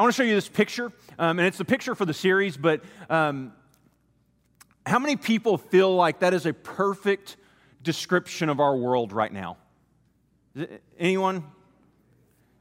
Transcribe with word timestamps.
I 0.00 0.02
want 0.02 0.14
to 0.14 0.16
show 0.16 0.26
you 0.26 0.34
this 0.34 0.48
picture, 0.48 0.90
um, 1.18 1.38
and 1.38 1.46
it's 1.46 1.58
the 1.58 1.64
picture 1.66 1.94
for 1.94 2.06
the 2.06 2.14
series, 2.14 2.56
but 2.56 2.82
um, 3.10 3.52
how 4.86 4.98
many 4.98 5.14
people 5.14 5.58
feel 5.58 5.94
like 5.94 6.20
that 6.20 6.32
is 6.32 6.46
a 6.46 6.54
perfect 6.54 7.36
description 7.82 8.48
of 8.48 8.60
our 8.60 8.74
world 8.74 9.12
right 9.12 9.30
now? 9.30 9.58
Anyone? 10.98 11.44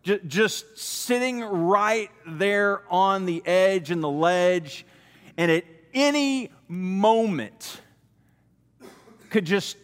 Just 0.03 0.77
sitting 0.77 1.39
right 1.39 2.11
there 2.27 2.81
on 2.91 3.25
the 3.25 3.41
edge 3.47 3.89
and 3.89 4.03
the 4.03 4.09
ledge, 4.09 4.85
and 5.37 5.49
at 5.49 5.63
any 5.93 6.51
moment 6.67 7.79
could 9.29 9.45
just 9.45 9.77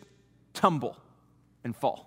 tumble 0.54 0.98
and 1.64 1.74
fall. 1.74 2.05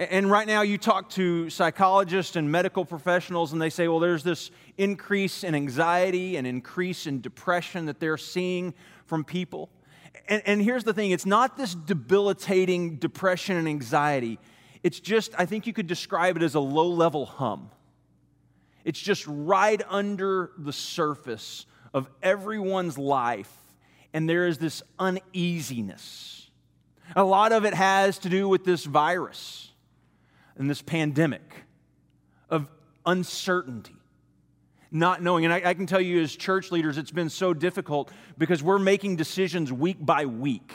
And 0.00 0.30
right 0.30 0.46
now, 0.46 0.62
you 0.62 0.78
talk 0.78 1.10
to 1.10 1.50
psychologists 1.50 2.34
and 2.34 2.50
medical 2.50 2.86
professionals, 2.86 3.52
and 3.52 3.60
they 3.60 3.68
say, 3.68 3.86
well, 3.86 3.98
there's 3.98 4.22
this 4.22 4.50
increase 4.78 5.44
in 5.44 5.54
anxiety 5.54 6.38
and 6.38 6.46
increase 6.46 7.06
in 7.06 7.20
depression 7.20 7.84
that 7.84 8.00
they're 8.00 8.16
seeing 8.16 8.72
from 9.04 9.24
people. 9.24 9.68
And, 10.26 10.42
and 10.46 10.62
here's 10.62 10.84
the 10.84 10.94
thing 10.94 11.10
it's 11.10 11.26
not 11.26 11.58
this 11.58 11.74
debilitating 11.74 12.96
depression 12.96 13.58
and 13.58 13.68
anxiety, 13.68 14.38
it's 14.82 15.00
just, 15.00 15.34
I 15.36 15.44
think 15.44 15.66
you 15.66 15.74
could 15.74 15.86
describe 15.86 16.38
it 16.38 16.42
as 16.42 16.54
a 16.54 16.60
low 16.60 16.88
level 16.88 17.26
hum. 17.26 17.70
It's 18.86 19.00
just 19.00 19.26
right 19.26 19.82
under 19.86 20.52
the 20.56 20.72
surface 20.72 21.66
of 21.92 22.08
everyone's 22.22 22.96
life, 22.96 23.54
and 24.14 24.26
there 24.26 24.46
is 24.46 24.56
this 24.56 24.82
uneasiness. 24.98 26.48
A 27.14 27.22
lot 27.22 27.52
of 27.52 27.66
it 27.66 27.74
has 27.74 28.18
to 28.20 28.30
do 28.30 28.48
with 28.48 28.64
this 28.64 28.86
virus 28.86 29.69
in 30.60 30.66
this 30.66 30.82
pandemic 30.82 31.64
of 32.50 32.68
uncertainty, 33.06 33.96
not 34.90 35.22
knowing. 35.22 35.46
And 35.46 35.54
I, 35.54 35.62
I, 35.70 35.74
can 35.74 35.86
tell 35.86 36.02
you, 36.02 36.20
as 36.20 36.36
church 36.36 36.70
leaders, 36.70 36.98
it's 36.98 37.10
been 37.10 37.30
so 37.30 37.54
difficult 37.54 38.12
because 38.36 38.62
we're 38.62 38.78
making 38.78 39.16
decisions 39.16 39.72
week 39.72 39.96
by 39.98 40.26
week. 40.26 40.70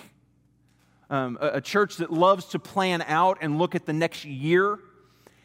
Um, 1.11 1.38
a, 1.39 1.58
a 1.58 1.61
church 1.61 1.97
that 1.97 2.11
loves 2.11 2.45
to 2.47 2.59
plan 2.59 3.03
out 3.03 3.38
and 3.42 3.59
look 3.59 3.75
at 3.75 3.86
the 3.86 3.94
next 3.94 4.25
year 4.25 4.80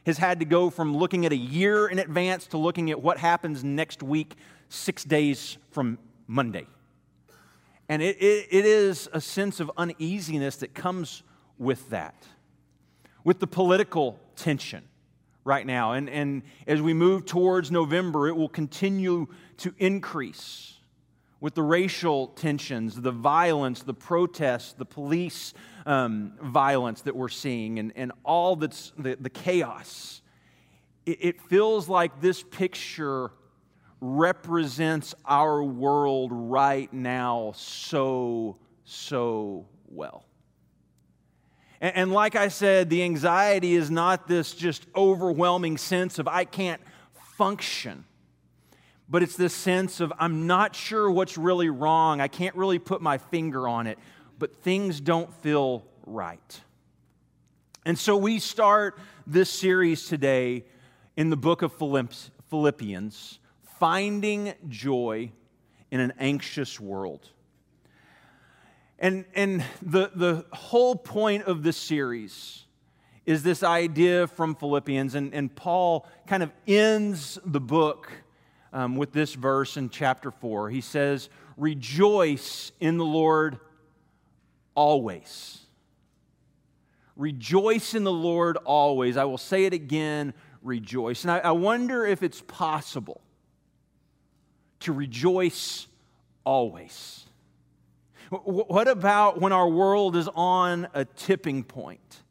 has 0.06 0.16
had 0.16 0.38
to 0.38 0.46
go 0.46 0.70
from 0.70 0.96
looking 0.96 1.26
at 1.26 1.32
a 1.32 1.36
year 1.36 1.86
in 1.88 1.98
advance 1.98 2.46
to 2.46 2.56
looking 2.56 2.90
at 2.90 3.02
what 3.02 3.18
happens 3.18 3.62
next 3.62 4.02
week, 4.02 4.36
six 4.70 5.04
days 5.04 5.58
from 5.70 5.98
Monday. 6.26 6.66
And 7.90 8.00
it, 8.00 8.16
it, 8.22 8.48
it 8.50 8.64
is 8.64 9.06
a 9.12 9.20
sense 9.20 9.60
of 9.60 9.70
uneasiness 9.76 10.56
that 10.56 10.72
comes 10.72 11.24
with 11.58 11.90
that 11.90 12.26
with 13.24 13.38
the 13.38 13.46
political 13.46 14.18
tension 14.40 14.82
right 15.44 15.66
now. 15.66 15.92
And, 15.92 16.08
and 16.08 16.42
as 16.66 16.80
we 16.80 16.94
move 16.94 17.26
towards 17.26 17.70
November, 17.70 18.28
it 18.28 18.36
will 18.36 18.48
continue 18.48 19.28
to 19.58 19.74
increase 19.78 20.74
with 21.40 21.54
the 21.54 21.62
racial 21.62 22.28
tensions, 22.28 23.00
the 23.00 23.10
violence, 23.10 23.82
the 23.82 23.94
protests, 23.94 24.74
the 24.74 24.84
police 24.84 25.54
um, 25.86 26.32
violence 26.42 27.02
that 27.02 27.16
we're 27.16 27.28
seeing, 27.28 27.78
and, 27.78 27.92
and 27.96 28.12
all 28.24 28.56
that's 28.56 28.92
the, 28.98 29.16
the 29.18 29.30
chaos. 29.30 30.20
It, 31.06 31.18
it 31.20 31.40
feels 31.40 31.88
like 31.88 32.20
this 32.20 32.42
picture 32.42 33.30
represents 34.02 35.14
our 35.26 35.62
world 35.62 36.30
right 36.32 36.92
now 36.92 37.52
so, 37.56 38.58
so 38.84 39.66
well. 39.88 40.24
And, 41.80 41.96
and 41.96 42.12
like 42.12 42.36
I 42.36 42.48
said, 42.48 42.90
the 42.90 43.02
anxiety 43.02 43.74
is 43.74 43.90
not 43.90 44.28
this 44.28 44.52
just 44.52 44.86
overwhelming 44.94 45.78
sense 45.78 46.18
of 46.18 46.28
I 46.28 46.44
can't 46.44 46.80
function 47.36 48.04
but 49.10 49.24
it's 49.24 49.36
this 49.36 49.52
sense 49.52 49.98
of 49.98 50.12
I'm 50.18 50.46
not 50.46 50.76
sure 50.76 51.10
what's 51.10 51.36
really 51.36 51.68
wrong. 51.68 52.20
I 52.20 52.28
can't 52.28 52.54
really 52.54 52.78
put 52.78 53.02
my 53.02 53.18
finger 53.18 53.66
on 53.66 53.88
it, 53.88 53.98
but 54.38 54.62
things 54.62 55.00
don't 55.00 55.34
feel 55.42 55.84
right. 56.06 56.60
And 57.84 57.98
so 57.98 58.16
we 58.16 58.38
start 58.38 58.98
this 59.26 59.50
series 59.50 60.06
today 60.06 60.64
in 61.16 61.28
the 61.28 61.36
book 61.36 61.62
of 61.62 61.72
Philippians, 61.72 63.40
finding 63.80 64.54
joy 64.68 65.32
in 65.90 65.98
an 65.98 66.12
anxious 66.20 66.78
world. 66.78 67.28
And, 69.00 69.24
and 69.34 69.64
the, 69.80 70.10
the 70.14 70.44
whole 70.52 70.94
point 70.94 71.44
of 71.44 71.62
this 71.62 71.76
series 71.76 72.64
is 73.24 73.42
this 73.42 73.62
idea 73.62 74.26
from 74.26 74.54
Philippians, 74.54 75.14
and, 75.14 75.32
and 75.34 75.54
Paul 75.54 76.06
kind 76.26 76.42
of 76.42 76.52
ends 76.66 77.38
the 77.44 77.60
book 77.60 78.10
um, 78.72 78.96
with 78.96 79.12
this 79.12 79.34
verse 79.34 79.76
in 79.76 79.88
chapter 79.88 80.30
4. 80.30 80.70
He 80.70 80.80
says, 80.80 81.30
Rejoice 81.56 82.72
in 82.80 82.98
the 82.98 83.04
Lord 83.04 83.58
always. 84.74 85.60
Rejoice 87.16 87.94
in 87.94 88.04
the 88.04 88.12
Lord 88.12 88.56
always. 88.58 89.16
I 89.16 89.24
will 89.24 89.38
say 89.38 89.64
it 89.64 89.72
again 89.72 90.34
rejoice. 90.62 91.24
And 91.24 91.30
I, 91.30 91.38
I 91.38 91.50
wonder 91.52 92.04
if 92.04 92.22
it's 92.22 92.42
possible 92.42 93.20
to 94.80 94.92
rejoice 94.92 95.86
always. 96.44 97.26
What 98.30 98.86
about 98.86 99.40
when 99.40 99.52
our 99.52 99.68
world 99.68 100.14
is 100.14 100.28
on 100.34 100.86
a 100.94 101.04
tipping 101.04 101.64
point 101.64 102.22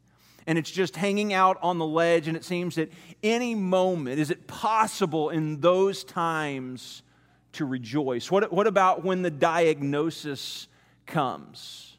and 0.47 0.57
it's 0.57 0.71
just 0.71 0.95
hanging 0.95 1.33
out 1.33 1.57
on 1.61 1.77
the 1.77 1.85
ledge 1.85 2.29
and 2.29 2.37
it 2.37 2.45
seems 2.45 2.75
that 2.75 2.89
any 3.21 3.53
moment, 3.53 4.17
is 4.17 4.31
it 4.31 4.47
possible 4.47 5.29
in 5.29 5.59
those 5.59 6.05
times 6.05 7.03
to 7.51 7.65
rejoice? 7.65 8.31
What, 8.31 8.51
what 8.53 8.65
about 8.65 9.03
when 9.03 9.23
the 9.23 9.29
diagnosis 9.29 10.69
comes 11.05 11.97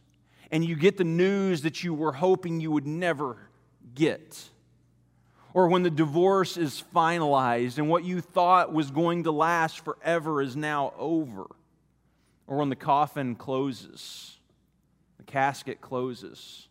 and 0.51 0.65
you 0.65 0.77
get 0.77 0.97
the 0.97 1.05
news 1.05 1.61
that 1.63 1.85
you 1.85 1.93
were 1.93 2.13
hoping 2.13 2.59
you 2.59 2.71
would 2.71 2.87
never 2.87 3.37
get? 3.95 4.49
Or 5.53 5.69
when 5.69 5.83
the 5.83 5.91
divorce 5.91 6.57
is 6.57 6.83
finalized 6.95 7.77
and 7.77 7.91
what 7.91 8.05
you 8.05 8.23
thought 8.23 8.73
was 8.73 8.91
going 8.91 9.25
to 9.25 9.31
last 9.31 9.85
forever 9.85 10.41
is 10.41 10.57
now 10.57 10.95
over? 10.99 11.49
Or 12.51 12.57
when 12.57 12.69
the 12.69 12.77
coffin 12.77 13.37
closes, 13.37 14.37
the 15.19 15.23
casket 15.23 15.81
closes. 15.81 16.69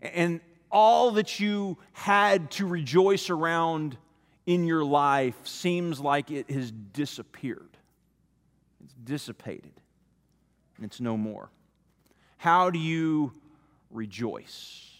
And 0.00 0.40
all 0.72 1.12
that 1.12 1.38
you 1.38 1.76
had 1.92 2.50
to 2.52 2.66
rejoice 2.66 3.28
around 3.28 3.98
in 4.46 4.64
your 4.64 4.82
life 4.82 5.36
seems 5.46 6.00
like 6.00 6.30
it 6.30 6.50
has 6.50 6.70
disappeared. 6.70 7.76
It's 8.82 8.94
dissipated, 9.04 9.72
and 10.76 10.86
it's 10.86 11.00
no 11.00 11.18
more. 11.18 11.50
How 12.38 12.70
do 12.70 12.78
you 12.78 13.34
rejoice? 13.90 14.90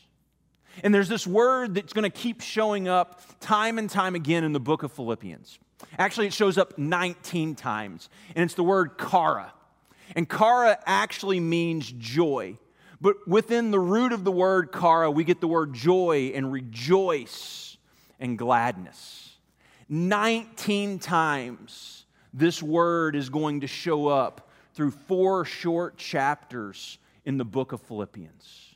And 0.82 0.94
there's 0.94 1.08
this 1.08 1.26
word 1.26 1.74
that's 1.74 1.94
going 1.94 2.10
to 2.10 2.10
keep 2.10 2.42
showing 2.42 2.88
up 2.88 3.22
time 3.40 3.78
and 3.78 3.88
time 3.88 4.14
again 4.14 4.44
in 4.44 4.52
the 4.52 4.60
book 4.60 4.82
of 4.82 4.92
Philippians. 4.92 5.58
Actually, 5.98 6.26
it 6.26 6.34
shows 6.34 6.58
up 6.58 6.76
19 6.78 7.54
times, 7.54 8.10
and 8.36 8.44
it's 8.44 8.54
the 8.54 8.64
word 8.64 8.98
chara. 8.98 9.52
And 10.14 10.30
chara 10.30 10.78
actually 10.86 11.40
means 11.40 11.90
joy. 11.92 12.58
But 13.00 13.26
within 13.28 13.70
the 13.70 13.80
root 13.80 14.12
of 14.12 14.24
the 14.24 14.32
word 14.32 14.72
chara, 14.72 15.10
we 15.10 15.24
get 15.24 15.40
the 15.40 15.48
word 15.48 15.74
joy 15.74 16.32
and 16.34 16.50
rejoice 16.52 17.76
and 18.20 18.38
gladness. 18.38 19.36
19 19.88 20.98
times 20.98 22.04
this 22.32 22.62
word 22.62 23.14
is 23.14 23.28
going 23.28 23.60
to 23.60 23.66
show 23.66 24.08
up 24.08 24.50
through 24.74 24.90
four 24.90 25.44
short 25.44 25.96
chapters 25.96 26.98
in 27.24 27.38
the 27.38 27.44
book 27.44 27.72
of 27.72 27.80
Philippians. 27.82 28.74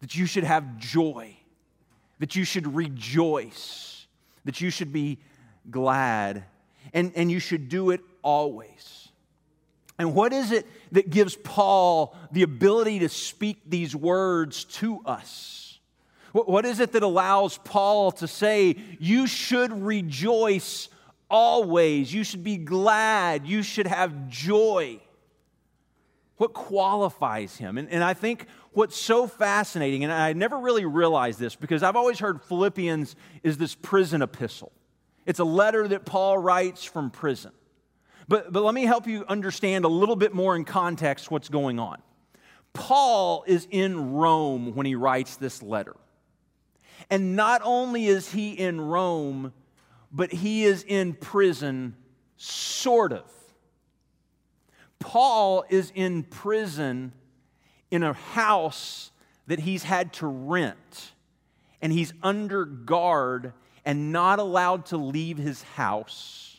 That 0.00 0.14
you 0.14 0.26
should 0.26 0.44
have 0.44 0.78
joy, 0.78 1.36
that 2.18 2.36
you 2.36 2.44
should 2.44 2.74
rejoice, 2.74 4.06
that 4.44 4.60
you 4.60 4.70
should 4.70 4.92
be 4.92 5.18
glad, 5.70 6.44
and, 6.92 7.12
and 7.14 7.30
you 7.30 7.38
should 7.38 7.68
do 7.68 7.90
it 7.90 8.00
always. 8.22 9.01
And 10.02 10.14
what 10.14 10.32
is 10.32 10.50
it 10.50 10.66
that 10.90 11.10
gives 11.10 11.36
Paul 11.36 12.16
the 12.32 12.42
ability 12.42 12.98
to 12.98 13.08
speak 13.08 13.58
these 13.64 13.94
words 13.94 14.64
to 14.64 15.00
us? 15.06 15.78
What 16.32 16.64
is 16.64 16.80
it 16.80 16.92
that 16.92 17.04
allows 17.04 17.58
Paul 17.58 18.10
to 18.12 18.26
say, 18.26 18.76
You 18.98 19.28
should 19.28 19.72
rejoice 19.72 20.88
always? 21.30 22.12
You 22.12 22.24
should 22.24 22.42
be 22.42 22.56
glad. 22.56 23.46
You 23.46 23.62
should 23.62 23.86
have 23.86 24.28
joy. 24.28 24.98
What 26.36 26.52
qualifies 26.52 27.56
him? 27.56 27.78
And, 27.78 27.88
and 27.88 28.02
I 28.02 28.14
think 28.14 28.46
what's 28.72 28.96
so 28.96 29.28
fascinating, 29.28 30.02
and 30.02 30.12
I 30.12 30.32
never 30.32 30.58
really 30.58 30.84
realized 30.84 31.38
this 31.38 31.54
because 31.54 31.84
I've 31.84 31.94
always 31.94 32.18
heard 32.18 32.42
Philippians 32.42 33.14
is 33.44 33.56
this 33.56 33.76
prison 33.76 34.20
epistle. 34.20 34.72
It's 35.26 35.38
a 35.38 35.44
letter 35.44 35.86
that 35.86 36.04
Paul 36.04 36.38
writes 36.38 36.82
from 36.82 37.10
prison. 37.10 37.52
But, 38.28 38.52
but 38.52 38.62
let 38.62 38.74
me 38.74 38.84
help 38.84 39.06
you 39.06 39.24
understand 39.28 39.84
a 39.84 39.88
little 39.88 40.16
bit 40.16 40.34
more 40.34 40.56
in 40.56 40.64
context 40.64 41.30
what's 41.30 41.48
going 41.48 41.78
on. 41.78 42.00
Paul 42.72 43.44
is 43.46 43.66
in 43.70 44.12
Rome 44.12 44.74
when 44.74 44.86
he 44.86 44.94
writes 44.94 45.36
this 45.36 45.62
letter. 45.62 45.96
And 47.10 47.36
not 47.36 47.60
only 47.64 48.06
is 48.06 48.30
he 48.30 48.52
in 48.52 48.80
Rome, 48.80 49.52
but 50.12 50.32
he 50.32 50.64
is 50.64 50.84
in 50.86 51.14
prison, 51.14 51.96
sort 52.36 53.12
of. 53.12 53.30
Paul 54.98 55.64
is 55.68 55.92
in 55.94 56.22
prison 56.22 57.12
in 57.90 58.02
a 58.02 58.12
house 58.12 59.10
that 59.48 59.58
he's 59.58 59.82
had 59.82 60.12
to 60.14 60.26
rent, 60.26 61.12
and 61.82 61.92
he's 61.92 62.12
under 62.22 62.64
guard 62.64 63.52
and 63.84 64.12
not 64.12 64.38
allowed 64.38 64.86
to 64.86 64.96
leave 64.96 65.38
his 65.38 65.62
house. 65.62 66.51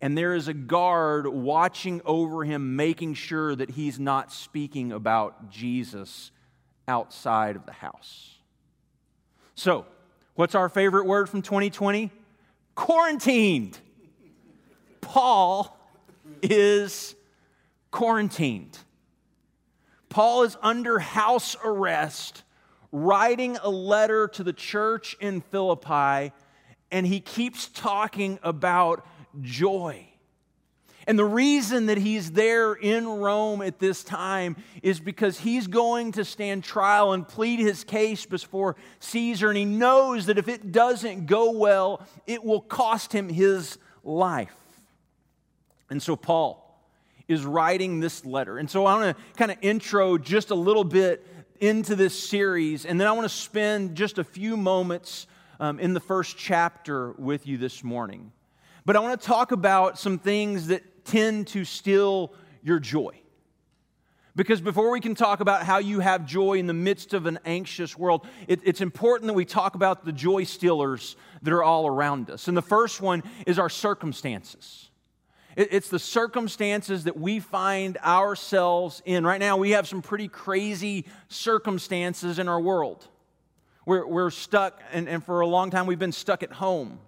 And 0.00 0.16
there 0.16 0.34
is 0.34 0.48
a 0.48 0.54
guard 0.54 1.26
watching 1.26 2.00
over 2.04 2.44
him, 2.44 2.76
making 2.76 3.14
sure 3.14 3.54
that 3.54 3.70
he's 3.70 4.00
not 4.00 4.32
speaking 4.32 4.92
about 4.92 5.50
Jesus 5.50 6.30
outside 6.88 7.56
of 7.56 7.66
the 7.66 7.72
house. 7.72 8.36
So, 9.54 9.84
what's 10.34 10.54
our 10.54 10.70
favorite 10.70 11.04
word 11.04 11.28
from 11.28 11.42
2020? 11.42 12.10
Quarantined. 12.74 13.78
Paul 15.02 15.76
is 16.42 17.14
quarantined. 17.90 18.78
Paul 20.08 20.42
is 20.44 20.56
under 20.62 20.98
house 20.98 21.56
arrest, 21.64 22.42
writing 22.90 23.56
a 23.62 23.68
letter 23.68 24.28
to 24.28 24.42
the 24.42 24.52
church 24.52 25.16
in 25.20 25.40
Philippi, 25.40 26.32
and 26.90 27.06
he 27.06 27.20
keeps 27.20 27.68
talking 27.68 28.38
about 28.42 29.06
joy. 29.40 30.06
And 31.06 31.18
the 31.18 31.24
reason 31.24 31.86
that 31.86 31.98
he's 31.98 32.32
there 32.32 32.74
in 32.74 33.06
Rome 33.06 33.62
at 33.62 33.78
this 33.78 34.04
time 34.04 34.56
is 34.82 35.00
because 35.00 35.38
he's 35.38 35.66
going 35.66 36.12
to 36.12 36.24
stand 36.24 36.62
trial 36.62 37.12
and 37.12 37.26
plead 37.26 37.58
his 37.58 37.84
case 37.84 38.26
before 38.26 38.76
Caesar. 39.00 39.48
And 39.48 39.56
he 39.56 39.64
knows 39.64 40.26
that 40.26 40.38
if 40.38 40.46
it 40.46 40.72
doesn't 40.72 41.26
go 41.26 41.52
well, 41.52 42.06
it 42.26 42.44
will 42.44 42.60
cost 42.60 43.12
him 43.12 43.28
his 43.28 43.78
life. 44.04 44.54
And 45.88 46.02
so 46.02 46.16
Paul 46.16 46.66
is 47.26 47.44
writing 47.44 48.00
this 48.00 48.24
letter. 48.24 48.58
And 48.58 48.70
so 48.70 48.86
I 48.86 48.94
want 48.96 49.16
to 49.16 49.22
kind 49.34 49.50
of 49.50 49.58
intro 49.62 50.18
just 50.18 50.50
a 50.50 50.54
little 50.54 50.84
bit 50.84 51.26
into 51.60 51.96
this 51.96 52.18
series. 52.18 52.84
And 52.84 53.00
then 53.00 53.06
I 53.06 53.12
want 53.12 53.24
to 53.24 53.34
spend 53.34 53.94
just 53.94 54.18
a 54.18 54.24
few 54.24 54.56
moments 54.56 55.26
um, 55.58 55.78
in 55.80 55.94
the 55.94 56.00
first 56.00 56.36
chapter 56.36 57.12
with 57.12 57.46
you 57.46 57.58
this 57.58 57.82
morning. 57.82 58.32
But 58.84 58.96
I 58.96 59.00
want 59.00 59.20
to 59.20 59.26
talk 59.26 59.52
about 59.52 59.98
some 59.98 60.18
things 60.18 60.68
that 60.68 61.04
tend 61.04 61.48
to 61.48 61.64
steal 61.64 62.32
your 62.62 62.78
joy. 62.78 63.20
Because 64.36 64.60
before 64.60 64.90
we 64.90 65.00
can 65.00 65.14
talk 65.14 65.40
about 65.40 65.64
how 65.64 65.78
you 65.78 66.00
have 66.00 66.24
joy 66.24 66.54
in 66.54 66.66
the 66.66 66.72
midst 66.72 67.14
of 67.14 67.26
an 67.26 67.38
anxious 67.44 67.98
world, 67.98 68.26
it, 68.46 68.60
it's 68.64 68.80
important 68.80 69.26
that 69.26 69.34
we 69.34 69.44
talk 69.44 69.74
about 69.74 70.04
the 70.04 70.12
joy 70.12 70.44
stealers 70.44 71.16
that 71.42 71.52
are 71.52 71.62
all 71.62 71.86
around 71.86 72.30
us. 72.30 72.48
And 72.48 72.56
the 72.56 72.62
first 72.62 73.00
one 73.00 73.22
is 73.46 73.58
our 73.58 73.68
circumstances. 73.68 74.88
It, 75.56 75.68
it's 75.72 75.88
the 75.88 75.98
circumstances 75.98 77.04
that 77.04 77.18
we 77.18 77.40
find 77.40 77.98
ourselves 77.98 79.02
in. 79.04 79.26
Right 79.26 79.40
now, 79.40 79.56
we 79.56 79.70
have 79.72 79.88
some 79.88 80.00
pretty 80.00 80.28
crazy 80.28 81.06
circumstances 81.28 82.38
in 82.38 82.48
our 82.48 82.60
world. 82.60 83.06
We're, 83.84 84.06
we're 84.06 84.30
stuck, 84.30 84.80
and, 84.92 85.08
and 85.08 85.24
for 85.24 85.40
a 85.40 85.46
long 85.46 85.70
time, 85.70 85.86
we've 85.86 85.98
been 85.98 86.12
stuck 86.12 86.42
at 86.42 86.52
home. 86.52 87.00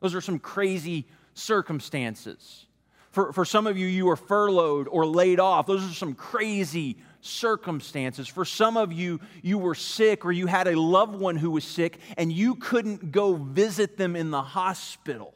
Those 0.00 0.14
are 0.14 0.20
some 0.20 0.38
crazy 0.38 1.06
circumstances. 1.34 2.66
For, 3.10 3.32
for 3.32 3.44
some 3.44 3.66
of 3.66 3.76
you, 3.76 3.86
you 3.86 4.06
were 4.06 4.16
furloughed 4.16 4.86
or 4.88 5.04
laid 5.04 5.40
off. 5.40 5.66
Those 5.66 5.88
are 5.88 5.94
some 5.94 6.14
crazy 6.14 6.96
circumstances. 7.20 8.28
For 8.28 8.44
some 8.44 8.76
of 8.76 8.92
you, 8.92 9.20
you 9.42 9.58
were 9.58 9.74
sick 9.74 10.24
or 10.24 10.32
you 10.32 10.46
had 10.46 10.68
a 10.68 10.78
loved 10.78 11.16
one 11.16 11.36
who 11.36 11.50
was 11.50 11.64
sick 11.64 11.98
and 12.16 12.32
you 12.32 12.54
couldn't 12.54 13.10
go 13.10 13.34
visit 13.34 13.96
them 13.96 14.14
in 14.14 14.30
the 14.30 14.42
hospital. 14.42 15.34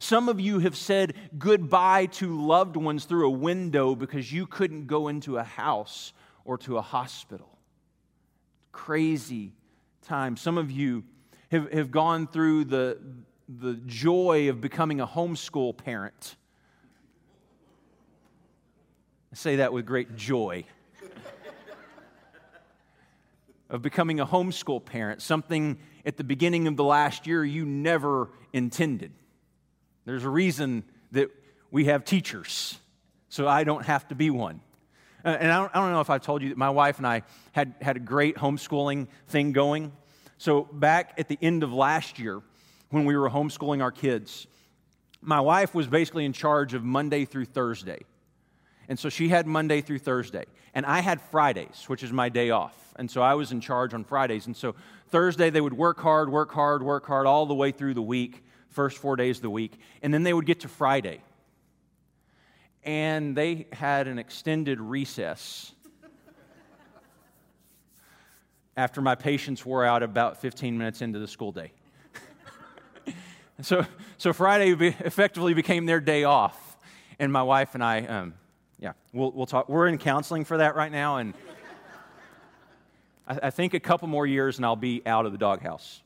Some 0.00 0.28
of 0.28 0.40
you 0.40 0.60
have 0.60 0.76
said 0.76 1.14
goodbye 1.38 2.06
to 2.06 2.40
loved 2.46 2.76
ones 2.76 3.04
through 3.04 3.26
a 3.26 3.30
window 3.30 3.94
because 3.94 4.32
you 4.32 4.46
couldn't 4.46 4.86
go 4.86 5.08
into 5.08 5.36
a 5.36 5.44
house 5.44 6.12
or 6.44 6.58
to 6.58 6.78
a 6.78 6.82
hospital. 6.82 7.58
Crazy 8.72 9.52
time. 10.02 10.36
Some 10.36 10.58
of 10.58 10.70
you 10.70 11.04
have, 11.50 11.70
have 11.72 11.90
gone 11.90 12.26
through 12.26 12.64
the, 12.64 12.98
the 13.58 13.74
joy 13.86 14.48
of 14.48 14.60
becoming 14.60 15.00
a 15.00 15.06
homeschool 15.06 15.76
parent. 15.76 16.36
I 19.32 19.36
say 19.36 19.56
that 19.56 19.72
with 19.72 19.86
great 19.86 20.14
joy. 20.16 20.64
of 23.68 23.82
becoming 23.82 24.20
a 24.20 24.26
homeschool 24.26 24.84
parent, 24.84 25.22
something 25.22 25.78
at 26.04 26.16
the 26.16 26.24
beginning 26.24 26.66
of 26.66 26.76
the 26.76 26.84
last 26.84 27.26
year 27.26 27.44
you 27.44 27.64
never 27.64 28.28
intended. 28.52 29.12
There's 30.04 30.24
a 30.24 30.30
reason 30.30 30.84
that 31.12 31.30
we 31.70 31.86
have 31.86 32.04
teachers, 32.04 32.78
so 33.28 33.48
I 33.48 33.64
don't 33.64 33.84
have 33.84 34.06
to 34.08 34.14
be 34.14 34.30
one. 34.30 34.60
Uh, 35.24 35.36
and 35.38 35.52
I 35.52 35.60
don't, 35.60 35.76
I 35.76 35.80
don't 35.80 35.92
know 35.92 36.00
if 36.00 36.10
I've 36.10 36.22
told 36.22 36.42
you 36.42 36.48
that 36.50 36.58
my 36.58 36.70
wife 36.70 36.98
and 36.98 37.06
I 37.06 37.22
had, 37.52 37.74
had 37.80 37.96
a 37.96 38.00
great 38.00 38.36
homeschooling 38.36 39.08
thing 39.28 39.52
going. 39.52 39.92
So, 40.38 40.62
back 40.72 41.14
at 41.18 41.28
the 41.28 41.38
end 41.42 41.62
of 41.62 41.72
last 41.72 42.18
year, 42.18 42.40
when 42.90 43.04
we 43.04 43.16
were 43.16 43.30
homeschooling 43.30 43.82
our 43.82 43.92
kids, 43.92 44.46
my 45.22 45.40
wife 45.40 45.74
was 45.74 45.86
basically 45.86 46.24
in 46.24 46.32
charge 46.32 46.74
of 46.74 46.84
Monday 46.84 47.24
through 47.24 47.46
Thursday. 47.46 48.00
And 48.88 48.98
so 48.98 49.08
she 49.08 49.28
had 49.28 49.46
Monday 49.46 49.80
through 49.80 50.00
Thursday. 50.00 50.44
And 50.74 50.84
I 50.84 51.00
had 51.00 51.20
Fridays, 51.20 51.84
which 51.86 52.02
is 52.02 52.12
my 52.12 52.28
day 52.28 52.50
off. 52.50 52.76
And 52.96 53.10
so 53.10 53.22
I 53.22 53.34
was 53.34 53.52
in 53.52 53.60
charge 53.60 53.94
on 53.94 54.04
Fridays. 54.04 54.46
And 54.46 54.56
so 54.56 54.74
Thursday, 55.08 55.50
they 55.50 55.60
would 55.60 55.72
work 55.72 56.00
hard, 56.00 56.30
work 56.30 56.52
hard, 56.52 56.82
work 56.82 57.06
hard 57.06 57.26
all 57.26 57.46
the 57.46 57.54
way 57.54 57.70
through 57.70 57.94
the 57.94 58.02
week, 58.02 58.44
first 58.68 58.98
four 58.98 59.16
days 59.16 59.38
of 59.38 59.42
the 59.42 59.50
week. 59.50 59.78
And 60.02 60.12
then 60.12 60.22
they 60.22 60.32
would 60.32 60.46
get 60.46 60.60
to 60.60 60.68
Friday. 60.68 61.20
And 62.82 63.36
they 63.36 63.66
had 63.72 64.08
an 64.08 64.18
extended 64.18 64.80
recess 64.80 65.72
after 68.76 69.00
my 69.00 69.14
patience 69.14 69.64
wore 69.64 69.84
out 69.84 70.02
about 70.02 70.40
15 70.40 70.76
minutes 70.76 71.02
into 71.02 71.18
the 71.18 71.28
school 71.28 71.52
day. 71.52 71.72
So, 73.62 73.84
so 74.18 74.32
Friday 74.32 74.70
effectively 74.70 75.54
became 75.54 75.86
their 75.86 76.00
day 76.00 76.24
off. 76.24 76.76
And 77.18 77.32
my 77.32 77.42
wife 77.42 77.74
and 77.74 77.84
I, 77.84 78.06
um, 78.06 78.34
yeah, 78.78 78.92
we'll, 79.12 79.30
we'll 79.32 79.46
talk. 79.46 79.68
We're 79.68 79.86
in 79.88 79.98
counseling 79.98 80.44
for 80.44 80.58
that 80.58 80.74
right 80.74 80.90
now. 80.90 81.18
And 81.18 81.34
I, 83.26 83.38
I 83.44 83.50
think 83.50 83.74
a 83.74 83.80
couple 83.80 84.08
more 84.08 84.26
years 84.26 84.56
and 84.56 84.64
I'll 84.64 84.76
be 84.76 85.02
out 85.06 85.26
of 85.26 85.32
the 85.32 85.38
doghouse. 85.38 86.02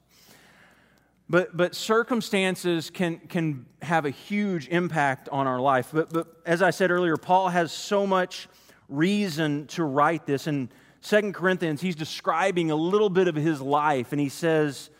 But, 1.29 1.57
but 1.57 1.75
circumstances 1.75 2.91
can, 2.91 3.19
can 3.19 3.65
have 3.81 4.05
a 4.05 4.11
huge 4.11 4.69
impact 4.69 5.29
on 5.31 5.47
our 5.47 5.61
life. 5.61 5.91
But, 5.93 6.13
but 6.13 6.27
as 6.45 6.61
I 6.61 6.71
said 6.71 6.91
earlier, 6.91 7.17
Paul 7.17 7.49
has 7.49 7.73
so 7.73 8.07
much 8.07 8.49
reason 8.89 9.67
to 9.69 9.85
write 9.85 10.27
this. 10.27 10.47
In 10.47 10.69
2 11.03 11.33
Corinthians, 11.33 11.81
he's 11.81 11.97
describing 11.97 12.71
a 12.71 12.77
little 12.77 13.09
bit 13.09 13.29
of 13.29 13.37
his 13.37 13.61
life, 13.61 14.13
and 14.13 14.21
he 14.21 14.29
says, 14.29 14.91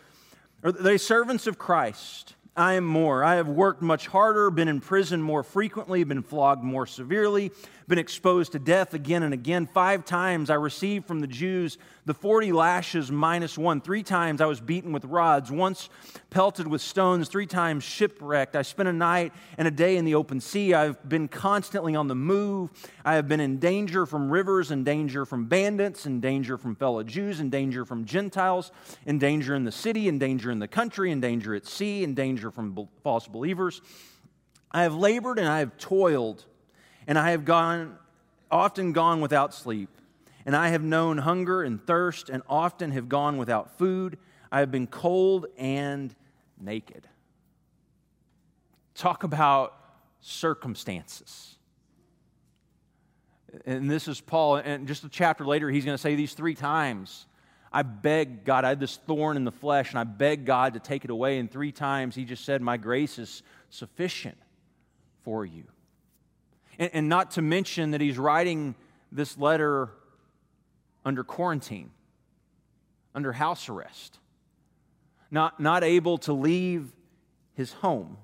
Are 0.63 0.71
they 0.71 0.97
servants 0.97 1.45
of 1.45 1.59
Christ? 1.59 2.34
I 2.57 2.73
am 2.73 2.85
more. 2.85 3.21
I 3.23 3.35
have 3.35 3.49
worked 3.49 3.81
much 3.81 4.07
harder, 4.07 4.49
been 4.49 4.69
in 4.69 4.79
prison 4.79 5.21
more 5.21 5.43
frequently, 5.43 6.03
been 6.05 6.23
flogged 6.23 6.63
more 6.63 6.87
severely, 6.87 7.51
been 7.87 7.99
exposed 7.99 8.53
to 8.53 8.59
death 8.59 8.93
again 8.93 9.23
and 9.23 9.33
again. 9.33 9.67
Five 9.67 10.05
times 10.05 10.49
I 10.49 10.55
received 10.55 11.07
from 11.07 11.19
the 11.19 11.27
Jews 11.27 11.77
the 12.05 12.13
40 12.13 12.51
lashes 12.51 13.11
minus 13.11 13.57
one. 13.57 13.81
Three 13.81 14.03
times 14.03 14.41
I 14.41 14.45
was 14.45 14.59
beaten 14.59 14.91
with 14.91 15.05
rods, 15.05 15.51
once 15.51 15.89
pelted 16.29 16.67
with 16.67 16.81
stones, 16.81 17.29
three 17.29 17.45
times 17.45 17.83
shipwrecked. 17.83 18.55
I 18.55 18.61
spent 18.61 18.89
a 18.89 18.93
night 18.93 19.33
and 19.57 19.67
a 19.67 19.71
day 19.71 19.97
in 19.97 20.05
the 20.05 20.15
open 20.15 20.39
sea. 20.39 20.73
I've 20.73 21.07
been 21.07 21.27
constantly 21.27 21.95
on 21.95 22.07
the 22.07 22.15
move. 22.15 22.71
I 23.03 23.15
have 23.15 23.27
been 23.27 23.39
in 23.39 23.57
danger 23.57 24.05
from 24.05 24.29
rivers, 24.29 24.71
in 24.71 24.83
danger 24.83 25.25
from 25.25 25.45
bandits, 25.45 26.05
in 26.05 26.19
danger 26.19 26.57
from 26.57 26.75
fellow 26.75 27.03
Jews, 27.03 27.39
in 27.39 27.49
danger 27.49 27.85
from 27.85 28.05
Gentiles, 28.05 28.71
in 29.05 29.19
danger 29.19 29.55
in 29.55 29.63
the 29.63 29.71
city, 29.71 30.07
in 30.07 30.19
danger 30.19 30.51
in 30.51 30.59
the 30.59 30.67
country, 30.67 31.11
in 31.11 31.21
danger 31.21 31.55
at 31.55 31.65
sea, 31.65 32.03
in 32.03 32.13
danger 32.13 32.51
from 32.51 32.87
false 33.03 33.27
believers. 33.27 33.81
I 34.71 34.83
have 34.83 34.95
labored 34.95 35.39
and 35.39 35.47
I 35.47 35.59
have 35.59 35.77
toiled 35.77 36.45
and 37.07 37.17
I 37.17 37.31
have 37.31 37.45
gone, 37.45 37.97
often 38.49 38.91
gone 38.91 39.21
without 39.21 39.53
sleep. 39.53 39.89
And 40.45 40.55
I 40.55 40.69
have 40.69 40.83
known 40.83 41.17
hunger 41.17 41.63
and 41.63 41.85
thirst, 41.85 42.29
and 42.29 42.43
often 42.47 42.91
have 42.91 43.09
gone 43.09 43.37
without 43.37 43.77
food. 43.77 44.19
I 44.51 44.59
have 44.59 44.71
been 44.71 44.85
cold 44.85 45.47
and 45.57 46.13
naked. 46.59 47.07
Talk 48.93 49.23
about 49.23 49.73
circumstances. 50.21 51.55
And 53.65 53.89
this 53.89 54.07
is 54.07 54.21
Paul, 54.21 54.57
and 54.57 54.87
just 54.87 55.03
a 55.03 55.09
chapter 55.09 55.45
later, 55.45 55.69
he's 55.69 55.85
going 55.85 55.95
to 55.97 56.01
say 56.01 56.15
these 56.15 56.33
three 56.33 56.55
times. 56.55 57.25
I 57.71 57.81
begged 57.81 58.45
God, 58.45 58.65
I 58.65 58.69
had 58.69 58.79
this 58.79 58.97
thorn 58.97 59.35
in 59.37 59.45
the 59.45 59.51
flesh, 59.51 59.89
and 59.89 59.99
I 59.99 60.03
begged 60.03 60.45
God 60.45 60.73
to 60.75 60.79
take 60.79 61.03
it 61.03 61.09
away. 61.09 61.39
And 61.39 61.51
three 61.51 61.71
times 61.71 62.15
he 62.15 62.23
just 62.23 62.45
said, 62.45 62.61
My 62.61 62.77
grace 62.77 63.19
is 63.19 63.43
sufficient 63.69 64.37
for 65.23 65.45
you. 65.45 65.65
And, 66.77 66.89
and 66.93 67.09
not 67.09 67.31
to 67.31 67.41
mention 67.41 67.91
that 67.91 68.01
he's 68.01 68.17
writing 68.17 68.75
this 69.11 69.37
letter 69.37 69.89
under 71.03 71.23
quarantine, 71.23 71.91
under 73.13 73.33
house 73.33 73.69
arrest, 73.69 74.19
not, 75.31 75.59
not 75.59 75.83
able 75.83 76.17
to 76.19 76.33
leave 76.33 76.91
his 77.53 77.71
home. 77.73 78.17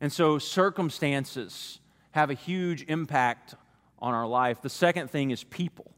And 0.00 0.12
so 0.12 0.38
circumstances 0.38 1.78
have 2.10 2.30
a 2.30 2.34
huge 2.34 2.84
impact 2.88 3.54
on 3.98 4.14
our 4.14 4.26
life. 4.26 4.60
The 4.60 4.68
second 4.68 5.10
thing 5.10 5.30
is 5.30 5.44
people. 5.44 5.90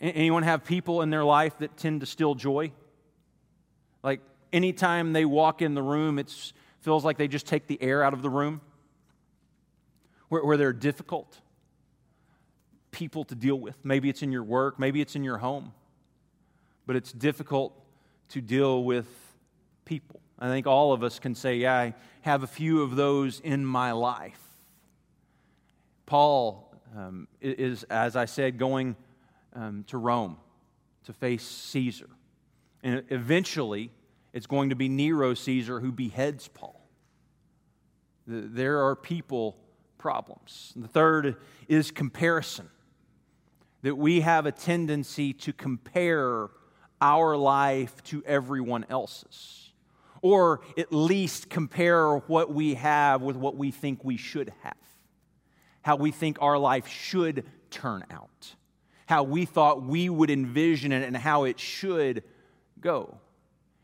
Anyone 0.00 0.42
have 0.42 0.64
people 0.64 1.02
in 1.02 1.10
their 1.10 1.24
life 1.24 1.58
that 1.58 1.76
tend 1.76 2.00
to 2.00 2.06
steal 2.06 2.34
joy? 2.34 2.72
Like 4.02 4.20
anytime 4.52 5.12
they 5.12 5.24
walk 5.24 5.62
in 5.62 5.74
the 5.74 5.82
room, 5.82 6.18
it 6.18 6.32
feels 6.80 7.04
like 7.04 7.18
they 7.18 7.28
just 7.28 7.46
take 7.46 7.66
the 7.66 7.80
air 7.82 8.02
out 8.02 8.12
of 8.12 8.22
the 8.22 8.30
room, 8.30 8.60
where, 10.32 10.42
where 10.42 10.56
they're 10.56 10.72
difficult 10.72 11.38
people 12.90 13.22
to 13.24 13.34
deal 13.34 13.60
with. 13.60 13.76
Maybe 13.84 14.08
it's 14.08 14.22
in 14.22 14.32
your 14.32 14.42
work, 14.42 14.78
maybe 14.78 15.02
it's 15.02 15.14
in 15.14 15.24
your 15.24 15.36
home, 15.36 15.74
but 16.86 16.96
it's 16.96 17.12
difficult 17.12 17.78
to 18.30 18.40
deal 18.40 18.82
with 18.82 19.06
people. 19.84 20.20
I 20.38 20.48
think 20.48 20.66
all 20.66 20.94
of 20.94 21.02
us 21.02 21.18
can 21.18 21.34
say, 21.34 21.56
Yeah, 21.56 21.74
I 21.74 21.94
have 22.22 22.42
a 22.42 22.46
few 22.46 22.80
of 22.80 22.96
those 22.96 23.40
in 23.40 23.66
my 23.66 23.92
life. 23.92 24.40
Paul 26.06 26.74
um, 26.96 27.28
is, 27.42 27.82
as 27.84 28.16
I 28.16 28.24
said, 28.24 28.56
going 28.56 28.96
um, 29.52 29.84
to 29.88 29.98
Rome 29.98 30.38
to 31.04 31.12
face 31.12 31.44
Caesar. 31.44 32.08
And 32.82 33.02
eventually, 33.10 33.90
it's 34.32 34.46
going 34.46 34.70
to 34.70 34.76
be 34.76 34.88
Nero 34.88 35.34
Caesar 35.34 35.78
who 35.78 35.92
beheads 35.92 36.48
Paul. 36.48 36.80
There 38.26 38.82
are 38.82 38.96
people 38.96 39.58
problems. 40.02 40.72
And 40.74 40.84
the 40.84 40.88
third 40.88 41.36
is 41.68 41.90
comparison. 41.90 42.68
That 43.82 43.96
we 43.96 44.20
have 44.20 44.46
a 44.46 44.52
tendency 44.52 45.32
to 45.32 45.52
compare 45.52 46.48
our 47.00 47.36
life 47.36 48.02
to 48.04 48.22
everyone 48.26 48.84
else's, 48.90 49.72
or 50.20 50.60
at 50.76 50.92
least 50.92 51.48
compare 51.48 52.16
what 52.16 52.52
we 52.52 52.74
have 52.74 53.22
with 53.22 53.36
what 53.36 53.56
we 53.56 53.70
think 53.70 54.04
we 54.04 54.16
should 54.16 54.52
have, 54.62 54.76
how 55.82 55.96
we 55.96 56.12
think 56.12 56.38
our 56.40 56.58
life 56.58 56.86
should 56.86 57.44
turn 57.70 58.04
out, 58.10 58.54
how 59.06 59.24
we 59.24 59.44
thought 59.44 59.82
we 59.82 60.08
would 60.08 60.30
envision 60.30 60.92
it, 60.92 61.02
and 61.04 61.16
how 61.16 61.44
it 61.44 61.58
should 61.58 62.22
go. 62.80 63.18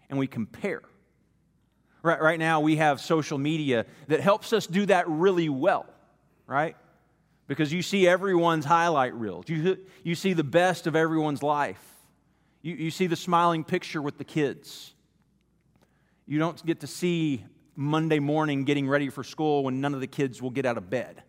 And 0.08 0.18
we 0.18 0.28
compare. 0.28 0.82
Right, 2.02 2.20
right 2.20 2.38
now, 2.38 2.60
we 2.60 2.76
have 2.76 3.00
social 3.00 3.38
media 3.38 3.84
that 4.06 4.20
helps 4.20 4.52
us 4.52 4.68
do 4.68 4.86
that 4.86 5.08
really 5.08 5.48
well, 5.48 5.86
right? 6.48 6.74
Because 7.46 7.72
you 7.72 7.82
see 7.82 8.08
everyone's 8.08 8.64
highlight 8.64 9.14
reels, 9.14 9.44
you, 9.48 9.78
you 10.02 10.16
see 10.16 10.32
the 10.32 10.42
best 10.42 10.88
of 10.88 10.96
everyone's 10.96 11.42
life. 11.44 11.80
You, 12.62 12.74
you 12.74 12.90
see 12.90 13.06
the 13.06 13.16
smiling 13.16 13.62
picture 13.62 14.02
with 14.02 14.18
the 14.18 14.24
kids. 14.24 14.92
You 16.26 16.40
don't 16.40 16.64
get 16.66 16.80
to 16.80 16.88
see 16.88 17.44
Monday 17.76 18.18
morning 18.18 18.64
getting 18.64 18.88
ready 18.88 19.08
for 19.08 19.22
school 19.22 19.62
when 19.62 19.80
none 19.80 19.94
of 19.94 20.00
the 20.00 20.08
kids 20.08 20.42
will 20.42 20.50
get 20.50 20.66
out 20.66 20.76
of 20.76 20.90
bed. 20.90 21.22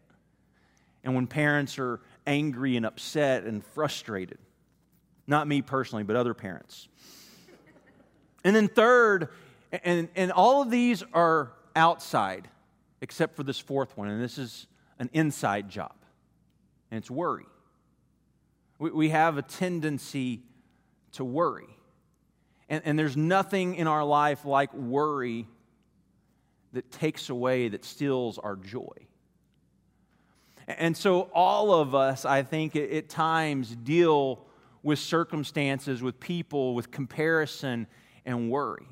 And 1.04 1.14
when 1.14 1.28
parents 1.28 1.78
are 1.78 2.02
angry 2.26 2.76
and 2.76 2.86
upset 2.86 3.44
and 3.44 3.64
frustrated. 3.64 4.40
Not 5.28 5.48
me 5.48 5.62
personally, 5.62 6.04
but 6.04 6.16
other 6.16 6.34
parents. 6.34 6.88
And 8.44 8.56
then, 8.56 8.68
third, 8.68 9.30
and, 9.84 10.10
and 10.16 10.32
all 10.32 10.62
of 10.62 10.72
these 10.72 11.04
are 11.14 11.52
outside, 11.76 12.48
except 13.02 13.36
for 13.36 13.44
this 13.44 13.60
fourth 13.60 13.96
one, 13.98 14.08
and 14.08 14.22
this 14.22 14.38
is 14.38 14.68
an 15.00 15.10
inside 15.14 15.70
job, 15.70 15.96
and 16.92 16.98
it's 16.98 17.10
worry. 17.10 17.46
We, 18.78 18.92
we 18.92 19.10
have 19.10 19.38
a 19.38 19.42
tendency 19.42 20.44
to 21.14 21.26
worry. 21.26 21.68
And, 22.68 22.84
and 22.86 23.00
there's 23.00 23.18
nothing 23.18 23.76
in 23.76 23.88
our 23.88 24.04
life 24.04 24.46
like 24.46 24.74
worry 24.74 25.48
that 26.74 26.92
takes 26.92 27.30
away, 27.30 27.70
that 27.70 27.84
steals 27.84 28.38
our 28.38 28.56
joy. 28.56 28.94
And 30.68 30.96
so, 30.96 31.22
all 31.34 31.74
of 31.74 31.96
us, 31.96 32.26
I 32.26 32.44
think, 32.44 32.76
at 32.76 33.10
times 33.10 33.76
deal 33.76 34.46
with 34.84 35.00
circumstances, 35.00 36.02
with 36.04 36.20
people, 36.20 36.76
with 36.76 36.92
comparison 36.92 37.88
and 38.24 38.52
worry. 38.52 38.86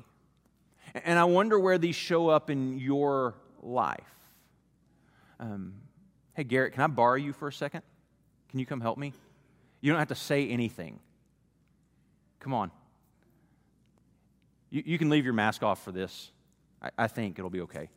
And 1.04 1.18
I 1.18 1.24
wonder 1.24 1.58
where 1.58 1.78
these 1.78 1.94
show 1.94 2.28
up 2.28 2.50
in 2.50 2.78
your 2.78 3.36
life. 3.62 4.00
Um, 5.38 5.74
hey, 6.38 6.44
Garrett, 6.44 6.72
can 6.72 6.82
I 6.82 6.86
borrow 6.86 7.16
you 7.16 7.32
for 7.32 7.48
a 7.48 7.52
second? 7.52 7.82
Can 8.48 8.60
you 8.60 8.64
come 8.64 8.80
help 8.80 8.96
me? 8.96 9.12
You 9.80 9.90
don't 9.90 9.98
have 9.98 10.06
to 10.06 10.14
say 10.14 10.48
anything. 10.48 11.00
Come 12.38 12.54
on. 12.54 12.70
You, 14.70 14.84
you 14.86 14.98
can 14.98 15.10
leave 15.10 15.24
your 15.24 15.34
mask 15.34 15.64
off 15.64 15.82
for 15.82 15.90
this. 15.90 16.30
I, 16.80 16.90
I 16.96 17.06
think 17.08 17.40
it'll 17.40 17.50
be 17.50 17.62
okay. 17.62 17.88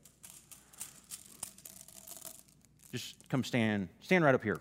Just 2.92 3.14
come 3.30 3.44
stand, 3.44 3.90
stand 4.02 4.24
right 4.24 4.34
up 4.34 4.42
here. 4.42 4.60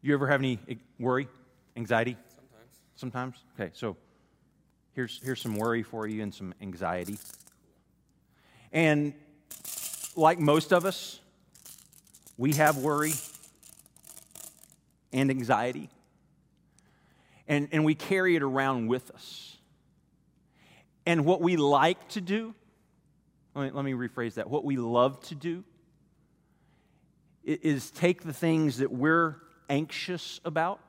You 0.00 0.14
ever 0.14 0.26
have 0.26 0.40
any 0.40 0.58
worry, 0.98 1.28
anxiety? 1.76 2.16
Sometimes. 2.34 2.70
Sometimes? 2.96 3.44
Okay, 3.60 3.70
so 3.74 3.94
here's, 4.94 5.20
here's 5.22 5.42
some 5.42 5.54
worry 5.54 5.82
for 5.82 6.06
you 6.06 6.22
and 6.22 6.32
some 6.32 6.54
anxiety. 6.62 7.18
And 8.72 9.14
like 10.16 10.38
most 10.38 10.72
of 10.72 10.84
us, 10.84 11.20
we 12.36 12.54
have 12.54 12.76
worry 12.78 13.12
and 15.12 15.30
anxiety. 15.30 15.90
And, 17.46 17.68
and 17.72 17.84
we 17.84 17.94
carry 17.94 18.36
it 18.36 18.42
around 18.42 18.88
with 18.88 19.10
us. 19.10 19.56
And 21.06 21.24
what 21.24 21.40
we 21.40 21.56
like 21.56 22.08
to 22.10 22.20
do, 22.20 22.54
let 23.54 23.64
me, 23.64 23.70
let 23.70 23.84
me 23.84 23.92
rephrase 23.92 24.34
that. 24.34 24.50
What 24.50 24.64
we 24.64 24.76
love 24.76 25.20
to 25.28 25.34
do 25.34 25.64
is 27.44 27.90
take 27.90 28.24
the 28.24 28.32
things 28.32 28.78
that 28.78 28.92
we're 28.92 29.36
anxious 29.70 30.40
about, 30.44 30.80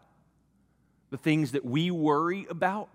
the 1.10 1.18
things 1.18 1.54
that 1.54 1.64
we 1.64 1.90
worry 1.90 2.46
about, 2.50 2.90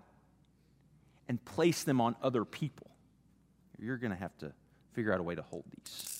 and 1.27 1.43
place 1.43 1.83
them 1.83 1.99
on 1.99 2.15
other 2.21 2.45
people. 2.45 2.91
You're 3.79 3.97
going 3.97 4.11
to 4.11 4.19
have 4.19 4.37
to 4.37 4.53
figure 4.95 5.13
out 5.13 5.19
a 5.19 5.23
way 5.23 5.35
to 5.35 5.41
hold 5.41 5.65
these. 5.77 6.19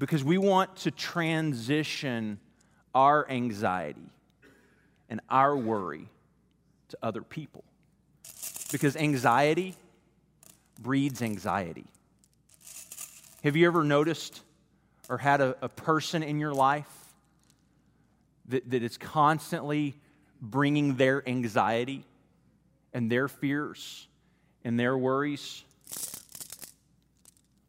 Because 0.00 0.24
we 0.24 0.36
want 0.36 0.74
to 0.78 0.90
transition 0.90 2.40
our 2.94 3.28
anxiety 3.30 4.10
and 5.08 5.20
our 5.30 5.56
worry 5.56 6.08
to 6.88 6.98
other 7.02 7.22
people. 7.22 7.62
Because 8.72 8.96
anxiety 8.96 9.76
breeds 10.80 11.22
anxiety. 11.22 11.86
Have 13.44 13.54
you 13.54 13.68
ever 13.68 13.84
noticed 13.84 14.40
or 15.08 15.18
had 15.18 15.40
a, 15.40 15.56
a 15.62 15.68
person 15.68 16.24
in 16.24 16.40
your 16.40 16.52
life 16.52 16.90
that, 18.48 18.68
that 18.70 18.82
is 18.82 18.98
constantly 18.98 19.94
bringing 20.40 20.96
their 20.96 21.26
anxiety 21.28 22.04
and 22.92 23.10
their 23.10 23.28
fears 23.28 24.08
and 24.64 24.80
their 24.80 24.96
worries 24.96 25.62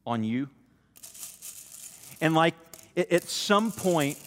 on 0.06 0.24
you? 0.24 0.50
And 2.22 2.34
like 2.34 2.56
at 2.96 3.24
some 3.24 3.72
point, 3.72 4.18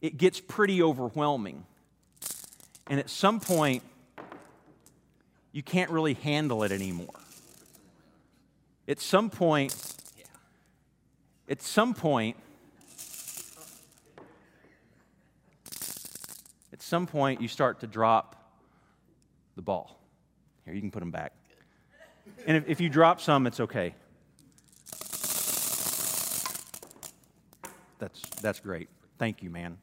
it 0.00 0.16
gets 0.16 0.40
pretty 0.40 0.82
overwhelming. 0.82 1.64
And 2.88 2.98
at 3.00 3.10
some 3.10 3.40
point, 3.40 3.82
you 5.52 5.62
can't 5.62 5.90
really 5.90 6.14
handle 6.14 6.62
it 6.62 6.72
anymore. 6.72 7.14
At 8.88 9.00
some 9.00 9.30
point, 9.30 9.74
at 11.48 11.62
some 11.62 11.94
point, 11.94 12.36
at 16.72 16.82
some 16.82 17.06
point, 17.06 17.40
you 17.40 17.48
start 17.48 17.80
to 17.80 17.86
drop 17.86 18.36
the 19.56 19.62
ball. 19.62 19.98
Here, 20.64 20.74
you 20.74 20.80
can 20.80 20.90
put 20.90 21.00
them 21.00 21.10
back. 21.10 21.32
And 22.46 22.56
if, 22.56 22.68
if 22.68 22.80
you 22.80 22.88
drop 22.88 23.20
some, 23.20 23.46
it's 23.46 23.60
okay. 23.60 23.94
That's, 27.98 28.20
that's 28.42 28.60
great. 28.60 28.88
Thank 29.18 29.42
you, 29.42 29.50
man. 29.50 29.78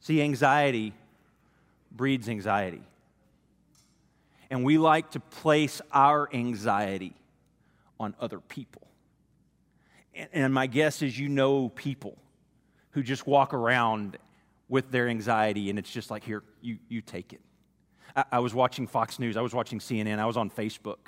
See, 0.00 0.20
anxiety 0.20 0.92
breeds 1.90 2.28
anxiety. 2.28 2.82
And 4.50 4.64
we 4.64 4.78
like 4.78 5.12
to 5.12 5.20
place 5.20 5.80
our 5.92 6.28
anxiety 6.32 7.14
on 7.98 8.14
other 8.20 8.38
people. 8.38 8.82
And 10.32 10.54
my 10.54 10.66
guess 10.66 11.02
is 11.02 11.18
you 11.18 11.28
know 11.28 11.70
people 11.70 12.16
who 12.90 13.02
just 13.02 13.26
walk 13.26 13.52
around 13.54 14.18
with 14.68 14.90
their 14.90 15.08
anxiety 15.08 15.70
and 15.70 15.78
it's 15.78 15.90
just 15.90 16.10
like, 16.10 16.22
here, 16.22 16.42
you, 16.60 16.78
you 16.88 17.00
take 17.00 17.32
it. 17.32 17.40
I, 18.16 18.38
was 18.38 18.54
watching 18.54 18.86
Fox 18.86 19.18
News, 19.18 19.36
I 19.36 19.40
was 19.40 19.54
watching 19.54 19.78
CNN, 19.78 20.18
I 20.18 20.26
was 20.26 20.36
on 20.36 20.50
Facebook. 20.50 20.98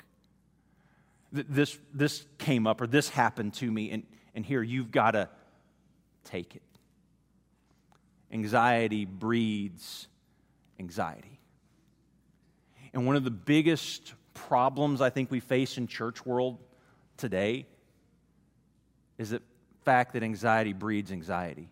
This, 1.31 1.77
this 1.93 2.25
came 2.37 2.67
up 2.67 2.81
or 2.81 2.87
this 2.87 3.09
happened 3.09 3.53
to 3.55 3.71
me, 3.71 3.91
and, 3.91 4.03
and 4.35 4.45
here, 4.45 4.61
you've 4.61 4.91
got 4.91 5.11
to 5.11 5.29
take 6.23 6.55
it. 6.55 6.61
anxiety 8.31 9.05
breeds 9.05 10.07
anxiety. 10.79 11.39
And 12.93 13.05
one 13.05 13.15
of 13.15 13.23
the 13.23 13.31
biggest 13.31 14.13
problems 14.33 15.01
I 15.01 15.09
think 15.09 15.31
we 15.31 15.39
face 15.39 15.77
in 15.77 15.87
church 15.87 16.25
world 16.25 16.57
today 17.17 17.65
is 19.17 19.31
the 19.31 19.41
fact 19.83 20.13
that 20.13 20.23
anxiety 20.23 20.73
breeds 20.73 21.11
anxiety. 21.11 21.69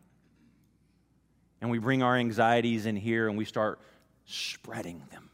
And 1.62 1.70
we 1.70 1.80
bring 1.80 2.04
our 2.04 2.16
anxieties 2.16 2.86
in 2.86 2.96
here 2.96 3.28
and 3.28 3.38
we 3.38 3.46
start 3.46 3.80
spreading 4.26 5.02
them. 5.12 5.30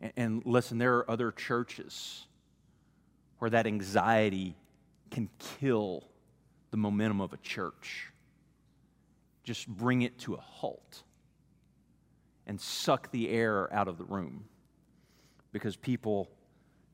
And, 0.00 0.12
and 0.16 0.46
listen, 0.46 0.78
there 0.78 0.96
are 0.98 1.10
other 1.10 1.30
churches 1.30 2.26
where 3.38 3.50
that 3.50 3.66
anxiety 3.66 4.54
can 5.10 5.28
kill 5.58 6.04
the 6.70 6.76
momentum 6.76 7.20
of 7.20 7.32
a 7.32 7.38
church. 7.38 8.06
Just 9.42 9.66
bring 9.66 10.02
it 10.02 10.18
to 10.20 10.34
a 10.34 10.40
halt 10.40 11.02
and 12.46 12.60
suck 12.60 13.10
the 13.10 13.28
air 13.28 13.72
out 13.72 13.88
of 13.88 13.98
the 13.98 14.04
room 14.04 14.44
because 15.52 15.76
people 15.76 16.28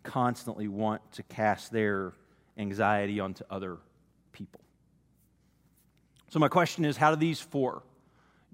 constantly 0.03 0.69
want 0.69 1.03
to 1.13 1.23
cast 1.25 1.73
their 1.73 2.13
anxiety 2.57 3.21
onto 3.21 3.45
other 3.51 3.79
people. 4.33 4.61
So, 6.29 6.39
my 6.39 6.49
question 6.49 6.85
is 6.85 6.97
how 6.97 7.11
do 7.11 7.17
these 7.17 7.41
four 7.41 7.83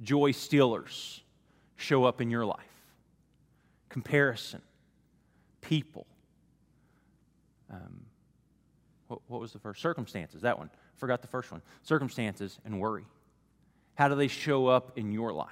joy 0.03 0.33
stealers 0.33 1.23
show 1.83 2.05
up 2.05 2.21
in 2.21 2.31
your 2.31 2.47
life? 2.47 2.61
Comparison, 3.89 4.63
people. 5.61 6.07
Um, 7.71 8.07
what, 9.09 9.21
what 9.27 9.41
was 9.41 9.53
the 9.53 9.59
first? 9.59 9.83
Circumstances, 9.83 10.43
that 10.43 10.59
one. 10.59 10.71
Forgot 10.97 11.21
the 11.21 11.29
first 11.29 11.51
one. 11.51 11.63
Circumstances 11.83 12.59
and 12.65 12.81
worry. 12.81 13.05
How 13.95 14.09
do 14.09 14.15
they 14.15 14.29
show 14.29 14.69
up 14.69 14.97
in 14.97 15.13
your 15.13 15.33
life? 15.33 15.49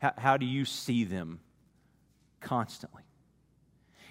How, 0.00 0.12
how 0.16 0.36
do 0.36 0.46
you 0.46 0.64
see 0.64 1.04
them 1.04 1.40
constantly? 2.40 3.02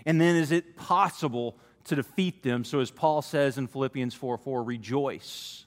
And 0.06 0.22
then 0.22 0.36
is 0.36 0.52
it 0.52 0.78
possible 0.78 1.58
to 1.86 1.96
defeat 1.96 2.44
them? 2.44 2.64
So, 2.64 2.80
as 2.80 2.92
Paul 2.92 3.22
says 3.22 3.58
in 3.58 3.68
Philippians 3.68 4.14
4 4.14 4.38
4, 4.38 4.64
rejoice. 4.64 5.66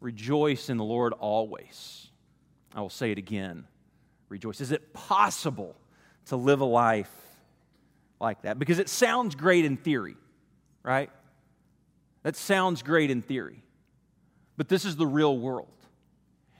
Rejoice 0.00 0.68
in 0.68 0.76
the 0.76 0.84
Lord 0.84 1.12
always. 1.14 2.08
I 2.74 2.80
will 2.80 2.90
say 2.90 3.10
it 3.10 3.18
again 3.18 3.66
rejoice. 4.28 4.60
Is 4.60 4.72
it 4.72 4.92
possible 4.92 5.76
to 6.26 6.36
live 6.36 6.60
a 6.60 6.66
life 6.66 7.10
like 8.20 8.42
that? 8.42 8.58
Because 8.58 8.78
it 8.78 8.88
sounds 8.88 9.34
great 9.34 9.64
in 9.64 9.76
theory, 9.76 10.16
right? 10.82 11.10
That 12.22 12.36
sounds 12.36 12.82
great 12.82 13.10
in 13.10 13.22
theory. 13.22 13.62
But 14.56 14.68
this 14.68 14.84
is 14.84 14.96
the 14.96 15.06
real 15.06 15.38
world. 15.38 15.68